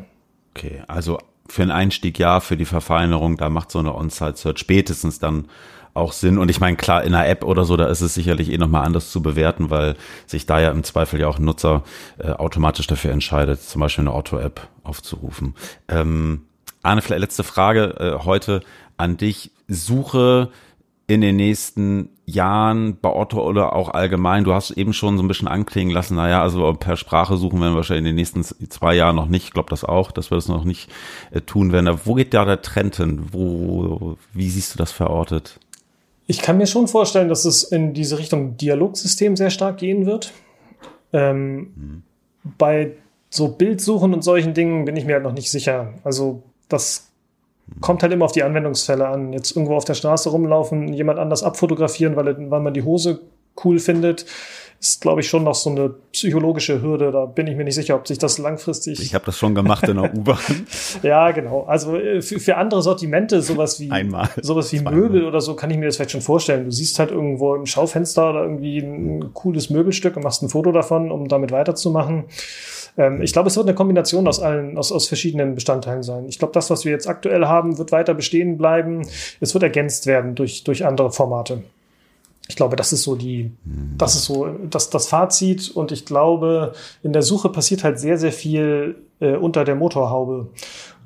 Okay, 0.54 0.82
also 0.86 1.18
für 1.48 1.62
einen 1.62 1.72
Einstieg 1.72 2.18
ja, 2.18 2.40
für 2.40 2.56
die 2.56 2.64
Verfeinerung, 2.64 3.36
da 3.36 3.50
macht 3.50 3.70
so 3.72 3.80
eine 3.80 3.94
On-Site-Search 3.94 4.58
spätestens 4.58 5.18
dann 5.18 5.48
auch 5.94 6.12
Sinn. 6.12 6.38
Und 6.38 6.50
ich 6.50 6.60
meine, 6.60 6.76
klar, 6.76 7.04
in 7.04 7.14
einer 7.14 7.28
App 7.28 7.44
oder 7.44 7.64
so, 7.64 7.76
da 7.76 7.86
ist 7.86 8.00
es 8.00 8.14
sicherlich 8.14 8.50
eh 8.50 8.58
nochmal 8.58 8.84
anders 8.84 9.10
zu 9.10 9.22
bewerten, 9.22 9.70
weil 9.70 9.96
sich 10.26 10.46
da 10.46 10.60
ja 10.60 10.70
im 10.70 10.84
Zweifel 10.84 11.20
ja 11.20 11.28
auch 11.28 11.38
ein 11.38 11.44
Nutzer 11.44 11.82
äh, 12.18 12.30
automatisch 12.30 12.86
dafür 12.86 13.12
entscheidet, 13.12 13.62
zum 13.62 13.80
Beispiel 13.80 14.02
eine 14.02 14.12
Auto-App 14.12 14.68
aufzurufen. 14.82 15.54
Ähm, 15.88 16.46
Arne, 16.82 17.02
vielleicht 17.02 17.20
letzte 17.20 17.44
Frage 17.44 17.94
äh, 17.98 18.24
heute 18.24 18.62
an 18.96 19.16
dich. 19.16 19.50
Suche 19.68 20.50
in 21.06 21.20
den 21.20 21.36
nächsten 21.36 22.10
Jahren 22.24 22.98
bei 23.00 23.12
Otto 23.12 23.42
oder 23.42 23.74
auch 23.74 23.88
allgemein? 23.88 24.44
Du 24.44 24.54
hast 24.54 24.70
eben 24.70 24.92
schon 24.92 25.16
so 25.16 25.24
ein 25.24 25.28
bisschen 25.28 25.48
anklingen 25.48 25.92
lassen, 25.92 26.14
naja, 26.14 26.40
also 26.40 26.72
per 26.74 26.96
Sprache 26.96 27.36
suchen 27.36 27.60
wir 27.60 27.74
wahrscheinlich 27.74 28.00
in 28.00 28.04
den 28.04 28.14
nächsten 28.14 28.44
zwei 28.44 28.94
Jahren 28.94 29.16
noch 29.16 29.26
nicht. 29.26 29.46
Ich 29.46 29.52
glaube 29.52 29.70
das 29.70 29.84
auch, 29.84 30.12
dass 30.12 30.30
wir 30.30 30.36
das 30.36 30.48
noch 30.48 30.64
nicht 30.64 30.88
äh, 31.32 31.40
tun 31.40 31.72
werden. 31.72 31.98
wo 32.04 32.14
geht 32.14 32.32
da 32.32 32.44
der 32.44 32.62
Trend 32.62 32.96
hin? 32.96 33.26
Wo, 33.32 34.16
wie 34.32 34.50
siehst 34.50 34.74
du 34.74 34.78
das 34.78 34.92
verortet? 34.92 35.58
Ich 36.30 36.42
kann 36.42 36.58
mir 36.58 36.68
schon 36.68 36.86
vorstellen, 36.86 37.28
dass 37.28 37.44
es 37.44 37.64
in 37.64 37.92
diese 37.92 38.16
Richtung 38.16 38.56
Dialogsystem 38.56 39.34
sehr 39.34 39.50
stark 39.50 39.78
gehen 39.78 40.06
wird. 40.06 40.32
Ähm, 41.12 41.56
mhm. 41.58 42.02
Bei 42.56 42.92
so 43.30 43.48
Bildsuchen 43.48 44.14
und 44.14 44.22
solchen 44.22 44.54
Dingen 44.54 44.84
bin 44.84 44.94
ich 44.94 45.04
mir 45.04 45.14
halt 45.14 45.24
noch 45.24 45.32
nicht 45.32 45.50
sicher. 45.50 45.94
Also 46.04 46.44
das 46.68 47.10
kommt 47.80 48.04
halt 48.04 48.12
immer 48.12 48.26
auf 48.26 48.30
die 48.30 48.44
Anwendungsfälle 48.44 49.08
an. 49.08 49.32
Jetzt 49.32 49.56
irgendwo 49.56 49.74
auf 49.74 49.84
der 49.84 49.94
Straße 49.94 50.30
rumlaufen, 50.30 50.92
jemand 50.92 51.18
anders 51.18 51.42
abfotografieren, 51.42 52.14
weil, 52.14 52.48
weil 52.48 52.60
man 52.60 52.74
die 52.74 52.84
Hose 52.84 53.22
cool 53.64 53.80
findet, 53.80 54.24
ist, 54.80 55.02
glaube 55.02 55.20
ich, 55.20 55.28
schon 55.28 55.44
noch 55.44 55.54
so 55.54 55.68
eine 55.68 55.90
psychologische 56.10 56.80
Hürde. 56.80 57.12
Da 57.12 57.26
bin 57.26 57.46
ich 57.46 57.54
mir 57.54 57.64
nicht 57.64 57.74
sicher, 57.74 57.96
ob 57.96 58.08
sich 58.08 58.16
das 58.16 58.38
langfristig. 58.38 58.98
Ich 58.98 59.14
habe 59.14 59.26
das 59.26 59.36
schon 59.36 59.54
gemacht 59.54 59.86
in 59.86 60.00
der 60.00 60.14
U-Bahn. 60.16 60.66
ja, 61.02 61.30
genau. 61.32 61.64
Also 61.64 61.96
äh, 61.96 62.22
für, 62.22 62.40
für 62.40 62.56
andere 62.56 62.80
Sortimente, 62.80 63.42
sowas 63.42 63.78
wie 63.78 63.90
Einmal, 63.90 64.30
sowas 64.40 64.72
wie 64.72 64.80
Möbel 64.80 65.26
oder 65.26 65.42
so, 65.42 65.54
kann 65.54 65.70
ich 65.70 65.76
mir 65.76 65.84
das 65.84 65.96
vielleicht 65.96 66.12
schon 66.12 66.22
vorstellen. 66.22 66.64
Du 66.64 66.70
siehst 66.70 66.98
halt 66.98 67.10
irgendwo 67.10 67.54
im 67.54 67.66
Schaufenster 67.66 68.30
oder 68.30 68.42
irgendwie 68.42 68.78
ein 68.78 69.34
cooles 69.34 69.68
Möbelstück 69.68 70.16
und 70.16 70.22
machst 70.22 70.42
ein 70.42 70.48
Foto 70.48 70.72
davon, 70.72 71.10
um 71.10 71.28
damit 71.28 71.52
weiterzumachen. 71.52 72.24
Ähm, 72.96 73.20
ich 73.20 73.34
glaube, 73.34 73.48
es 73.48 73.56
wird 73.56 73.66
eine 73.66 73.74
Kombination 73.74 74.26
aus 74.26 74.40
allen, 74.40 74.78
aus, 74.78 74.92
aus 74.92 75.08
verschiedenen 75.08 75.54
Bestandteilen 75.54 76.02
sein. 76.02 76.24
Ich 76.26 76.38
glaube, 76.38 76.54
das, 76.54 76.70
was 76.70 76.86
wir 76.86 76.92
jetzt 76.92 77.06
aktuell 77.06 77.44
haben, 77.44 77.76
wird 77.76 77.92
weiter 77.92 78.14
bestehen 78.14 78.56
bleiben. 78.56 79.06
Es 79.40 79.52
wird 79.52 79.62
ergänzt 79.62 80.06
werden 80.06 80.34
durch, 80.34 80.64
durch 80.64 80.86
andere 80.86 81.12
Formate. 81.12 81.64
Ich 82.50 82.56
glaube, 82.56 82.74
das 82.74 82.92
ist 82.92 83.04
so 83.04 83.14
die, 83.14 83.52
das 83.96 84.16
ist 84.16 84.24
so 84.24 84.48
das, 84.68 84.90
das 84.90 85.06
Fazit. 85.06 85.70
Und 85.70 85.92
ich 85.92 86.04
glaube, 86.04 86.72
in 87.04 87.12
der 87.12 87.22
Suche 87.22 87.48
passiert 87.48 87.84
halt 87.84 88.00
sehr, 88.00 88.18
sehr 88.18 88.32
viel 88.32 88.96
äh, 89.20 89.36
unter 89.36 89.62
der 89.62 89.76
Motorhaube. 89.76 90.48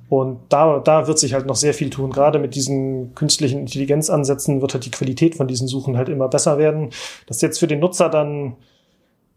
Und 0.08 0.38
da, 0.48 0.78
da 0.78 1.06
wird 1.06 1.18
sich 1.18 1.34
halt 1.34 1.44
noch 1.44 1.56
sehr 1.56 1.74
viel 1.74 1.90
tun. 1.90 2.12
Gerade 2.12 2.38
mit 2.38 2.54
diesen 2.54 3.14
künstlichen 3.14 3.60
Intelligenzansätzen 3.60 4.62
wird 4.62 4.72
halt 4.72 4.86
die 4.86 4.90
Qualität 4.90 5.34
von 5.34 5.46
diesen 5.46 5.68
Suchen 5.68 5.98
halt 5.98 6.08
immer 6.08 6.28
besser 6.28 6.56
werden. 6.56 6.88
Das 7.26 7.36
ist 7.36 7.42
jetzt 7.42 7.58
für 7.58 7.66
den 7.66 7.80
Nutzer 7.80 8.08
dann 8.08 8.56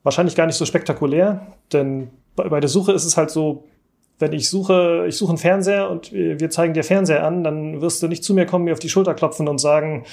wahrscheinlich 0.03 0.35
gar 0.35 0.45
nicht 0.45 0.55
so 0.55 0.63
spektakulär, 0.63 1.47
denn 1.73 2.07
bei, 2.37 2.47
bei 2.47 2.61
der 2.61 2.69
Suche 2.69 2.93
ist 2.93 3.03
es 3.03 3.17
halt 3.17 3.31
so, 3.31 3.65
wenn 4.19 4.33
ich 4.33 4.49
suche, 4.49 5.05
ich 5.07 5.15
suche 5.15 5.29
einen 5.29 5.37
Fernseher 5.37 5.89
und 5.89 6.11
wir 6.11 6.49
zeigen 6.49 6.73
dir 6.73 6.83
Fernseher 6.83 7.23
an, 7.23 7.43
dann 7.43 7.81
wirst 7.81 8.01
du 8.01 8.07
nicht 8.07 8.23
zu 8.23 8.33
mir 8.33 8.45
kommen, 8.45 8.65
mir 8.65 8.73
auf 8.73 8.79
die 8.79 8.89
Schulter 8.89 9.13
klopfen 9.13 9.47
und 9.47 9.59
sagen, 9.59 10.05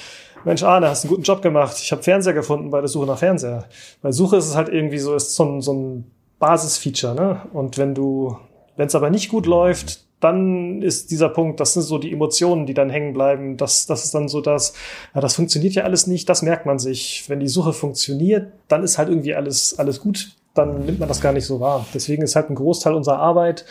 Mensch, 0.43 0.61
Arne, 0.61 0.89
hast 0.89 1.03
einen 1.03 1.09
guten 1.09 1.23
Job 1.23 1.41
gemacht. 1.41 1.77
Ich 1.81 1.91
habe 1.91 2.03
Fernseher 2.03 2.33
gefunden 2.33 2.69
bei 2.69 2.79
der 2.79 2.87
Suche 2.87 3.07
nach 3.07 3.17
Fernseher. 3.17 3.65
Bei 4.03 4.11
Suche 4.11 4.37
ist 4.37 4.47
es 4.47 4.55
halt 4.55 4.69
irgendwie 4.69 4.99
so, 4.99 5.15
ist 5.15 5.35
so 5.35 5.43
ein, 5.43 5.61
so 5.61 5.73
ein 5.73 6.11
Basisfeature, 6.37 7.15
ne? 7.15 7.41
Und 7.51 7.79
wenn 7.79 7.95
du, 7.95 8.37
wenn 8.75 8.87
es 8.87 8.93
aber 8.93 9.09
nicht 9.09 9.29
gut 9.29 9.47
läuft, 9.47 10.05
dann 10.19 10.83
ist 10.83 11.09
dieser 11.09 11.29
Punkt, 11.29 11.59
das 11.59 11.73
sind 11.73 11.81
so 11.81 11.97
die 11.97 12.11
Emotionen, 12.11 12.67
die 12.67 12.75
dann 12.75 12.91
hängen 12.91 13.13
bleiben. 13.13 13.57
Das, 13.57 13.87
das 13.87 14.05
ist 14.05 14.13
dann 14.13 14.27
so 14.27 14.39
das, 14.39 14.73
ja, 15.15 15.21
das 15.21 15.35
funktioniert 15.35 15.73
ja 15.73 15.83
alles 15.83 16.05
nicht, 16.05 16.29
das 16.29 16.43
merkt 16.43 16.67
man 16.67 16.77
sich. 16.77 17.25
Wenn 17.27 17.39
die 17.39 17.47
Suche 17.47 17.73
funktioniert, 17.73 18.51
dann 18.67 18.83
ist 18.83 18.99
halt 18.99 19.09
irgendwie 19.09 19.33
alles, 19.33 19.79
alles 19.79 19.99
gut 19.99 20.35
dann 20.55 20.85
nimmt 20.85 20.99
man 20.99 21.07
das 21.07 21.21
gar 21.21 21.33
nicht 21.33 21.45
so 21.45 21.59
wahr. 21.59 21.85
Deswegen 21.93 22.23
ist 22.23 22.35
halt 22.35 22.49
ein 22.49 22.55
Großteil 22.55 22.93
unserer 22.93 23.19
Arbeit 23.19 23.65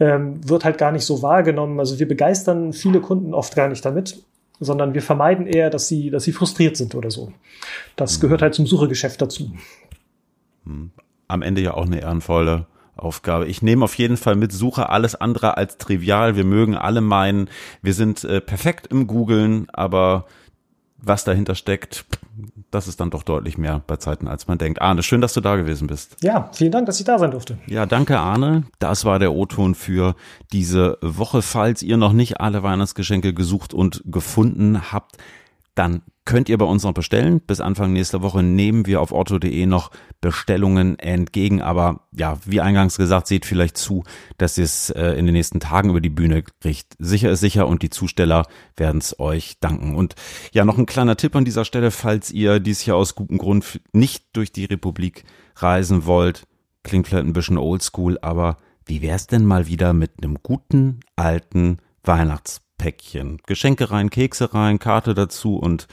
ähm, 0.00 0.40
wird 0.48 0.64
halt 0.64 0.78
gar 0.78 0.90
nicht 0.90 1.04
so 1.04 1.22
wahrgenommen. 1.22 1.78
Also 1.78 1.98
wir 1.98 2.08
begeistern 2.08 2.72
viele 2.72 3.00
Kunden 3.00 3.34
oft 3.34 3.54
gar 3.54 3.68
nicht 3.68 3.84
damit, 3.84 4.24
sondern 4.58 4.94
wir 4.94 5.02
vermeiden 5.02 5.46
eher, 5.46 5.70
dass 5.70 5.86
sie, 5.88 6.10
dass 6.10 6.24
sie 6.24 6.32
frustriert 6.32 6.76
sind 6.76 6.94
oder 6.94 7.10
so. 7.10 7.32
Das 7.96 8.16
mhm. 8.16 8.22
gehört 8.22 8.42
halt 8.42 8.54
zum 8.54 8.66
Suchegeschäft 8.66 9.20
dazu. 9.20 9.52
Mhm. 10.64 10.90
Am 11.28 11.42
Ende 11.42 11.60
ja 11.60 11.74
auch 11.74 11.86
eine 11.86 12.00
ehrenvolle 12.00 12.66
Aufgabe. 12.96 13.46
Ich 13.46 13.62
nehme 13.62 13.84
auf 13.84 13.94
jeden 13.94 14.16
Fall 14.16 14.36
mit 14.36 14.52
Suche 14.52 14.88
alles 14.88 15.14
andere 15.14 15.56
als 15.56 15.78
trivial. 15.78 16.34
Wir 16.34 16.44
mögen 16.44 16.74
alle 16.74 17.02
meinen, 17.02 17.48
wir 17.82 17.94
sind 17.94 18.24
äh, 18.24 18.40
perfekt 18.40 18.88
im 18.88 19.06
Googlen, 19.06 19.68
aber 19.70 20.26
was 20.96 21.24
dahinter 21.24 21.54
steckt, 21.54 22.04
das 22.70 22.88
ist 22.88 23.00
dann 23.00 23.10
doch 23.10 23.22
deutlich 23.22 23.58
mehr 23.58 23.82
bei 23.86 23.96
Zeiten, 23.96 24.28
als 24.28 24.46
man 24.46 24.58
denkt. 24.58 24.80
Arne, 24.80 25.02
schön, 25.02 25.20
dass 25.20 25.32
du 25.32 25.40
da 25.40 25.56
gewesen 25.56 25.86
bist. 25.86 26.16
Ja, 26.22 26.50
vielen 26.52 26.72
Dank, 26.72 26.86
dass 26.86 27.00
ich 27.00 27.06
da 27.06 27.18
sein 27.18 27.30
durfte. 27.30 27.58
Ja, 27.66 27.86
danke, 27.86 28.18
Arne. 28.18 28.64
Das 28.78 29.04
war 29.04 29.18
der 29.18 29.32
O-Ton 29.32 29.74
für 29.74 30.14
diese 30.52 30.98
Woche. 31.00 31.42
Falls 31.42 31.82
ihr 31.82 31.96
noch 31.96 32.12
nicht 32.12 32.40
alle 32.40 32.62
Weihnachtsgeschenke 32.62 33.34
gesucht 33.34 33.74
und 33.74 34.02
gefunden 34.06 34.92
habt, 34.92 35.16
dann 35.80 36.02
könnt 36.26 36.50
ihr 36.50 36.58
bei 36.58 36.66
uns 36.66 36.82
noch 36.82 36.92
bestellen. 36.92 37.40
Bis 37.40 37.62
Anfang 37.62 37.94
nächster 37.94 38.20
Woche 38.20 38.42
nehmen 38.42 38.84
wir 38.84 39.00
auf 39.00 39.12
otto.de 39.12 39.64
noch 39.64 39.90
Bestellungen 40.20 40.98
entgegen. 40.98 41.62
Aber 41.62 42.02
ja, 42.12 42.36
wie 42.44 42.60
eingangs 42.60 42.98
gesagt, 42.98 43.26
seht 43.26 43.46
vielleicht 43.46 43.78
zu, 43.78 44.04
dass 44.36 44.58
ihr 44.58 44.64
es 44.64 44.90
äh, 44.90 45.12
in 45.12 45.24
den 45.24 45.32
nächsten 45.32 45.58
Tagen 45.58 45.88
über 45.88 46.02
die 46.02 46.10
Bühne 46.10 46.42
kriegt. 46.42 46.96
Sicher 46.98 47.30
ist 47.30 47.40
sicher 47.40 47.66
und 47.66 47.80
die 47.80 47.88
Zusteller 47.88 48.46
werden 48.76 48.98
es 48.98 49.18
euch 49.18 49.58
danken. 49.60 49.96
Und 49.96 50.16
ja, 50.52 50.66
noch 50.66 50.76
ein 50.76 50.84
kleiner 50.84 51.16
Tipp 51.16 51.34
an 51.34 51.46
dieser 51.46 51.64
Stelle, 51.64 51.90
falls 51.90 52.30
ihr 52.30 52.60
dies 52.60 52.84
Jahr 52.84 52.98
aus 52.98 53.14
gutem 53.14 53.38
Grund 53.38 53.80
nicht 53.94 54.26
durch 54.34 54.52
die 54.52 54.66
Republik 54.66 55.24
reisen 55.56 56.04
wollt. 56.04 56.46
Klingt 56.82 57.08
vielleicht 57.08 57.24
ein 57.24 57.32
bisschen 57.32 57.56
oldschool, 57.56 58.18
aber 58.20 58.58
wie 58.84 59.00
wär's 59.00 59.28
denn 59.28 59.46
mal 59.46 59.66
wieder 59.66 59.94
mit 59.94 60.12
einem 60.18 60.36
guten 60.42 61.00
alten 61.16 61.78
Weihnachts 62.04 62.60
Päckchen. 62.80 63.42
Geschenke 63.46 63.90
rein, 63.90 64.08
Kekse 64.08 64.54
rein, 64.54 64.78
Karte 64.78 65.12
dazu 65.12 65.56
und 65.56 65.86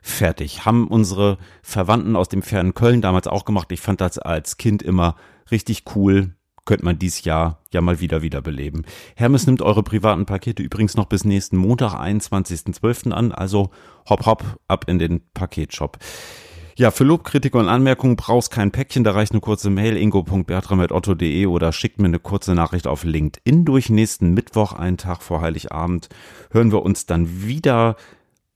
fertig. 0.00 0.64
Haben 0.64 0.88
unsere 0.88 1.36
Verwandten 1.62 2.16
aus 2.16 2.30
dem 2.30 2.40
fernen 2.40 2.72
Köln 2.72 3.02
damals 3.02 3.26
auch 3.26 3.44
gemacht. 3.44 3.70
Ich 3.72 3.82
fand 3.82 4.00
das 4.00 4.18
als 4.18 4.56
Kind 4.56 4.82
immer 4.82 5.16
richtig 5.50 5.84
cool. 5.94 6.34
Könnte 6.64 6.86
man 6.86 6.98
dies 6.98 7.24
Jahr 7.24 7.60
ja 7.74 7.82
mal 7.82 8.00
wieder 8.00 8.22
wiederbeleben. 8.22 8.86
Hermes 9.16 9.46
nimmt 9.46 9.60
eure 9.60 9.82
privaten 9.82 10.24
Pakete 10.24 10.62
übrigens 10.62 10.96
noch 10.96 11.06
bis 11.06 11.26
nächsten 11.26 11.58
Montag, 11.58 11.92
21.12. 11.92 13.12
an. 13.12 13.32
Also 13.32 13.70
hopp 14.08 14.24
hopp 14.24 14.58
ab 14.66 14.86
in 14.88 14.98
den 14.98 15.20
Paketshop. 15.34 15.98
Ja, 16.76 16.90
für 16.90 17.04
Lob, 17.04 17.24
Kritik 17.24 17.54
und 17.54 17.68
Anmerkungen 17.68 18.16
brauchst 18.16 18.50
kein 18.50 18.70
Päckchen, 18.70 19.04
da 19.04 19.12
reicht 19.12 19.32
eine 19.32 19.40
kurze 19.40 19.70
Mail 19.70 19.96
ingo.bertram.otto.de 19.96 21.46
oder 21.46 21.72
schickt 21.72 22.00
mir 22.00 22.08
eine 22.08 22.18
kurze 22.18 22.54
Nachricht 22.54 22.86
auf 22.86 23.04
LinkedIn 23.04 23.64
durch. 23.64 23.90
Nächsten 23.90 24.32
Mittwoch, 24.34 24.72
einen 24.72 24.96
Tag 24.96 25.22
vor 25.22 25.40
Heiligabend, 25.40 26.08
hören 26.50 26.72
wir 26.72 26.82
uns 26.82 27.06
dann 27.06 27.42
wieder. 27.42 27.96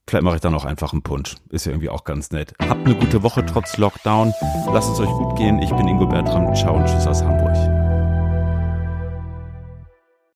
Vielleicht 0.07 0.23
mache 0.23 0.35
ich 0.35 0.41
dann 0.41 0.53
auch 0.53 0.65
einfach 0.65 0.93
einen 0.93 1.01
Punsch. 1.01 1.35
Ist 1.49 1.65
ja 1.65 1.71
irgendwie 1.71 1.89
auch 1.89 2.03
ganz 2.03 2.31
nett. 2.31 2.53
Habt 2.59 2.85
eine 2.85 2.95
gute 2.95 3.23
Woche 3.23 3.43
trotz 3.43 3.77
Lockdown. 3.77 4.33
Lasst 4.71 4.91
es 4.91 4.99
euch 4.99 5.09
gut 5.09 5.35
gehen. 5.35 5.59
Ich 5.61 5.71
bin 5.71 5.87
Ingo 5.87 6.05
Bertram. 6.05 6.53
Ciao 6.53 6.75
und 6.75 6.85
tschüss 6.85 7.07
aus 7.07 7.23
Hamburg. 7.23 7.84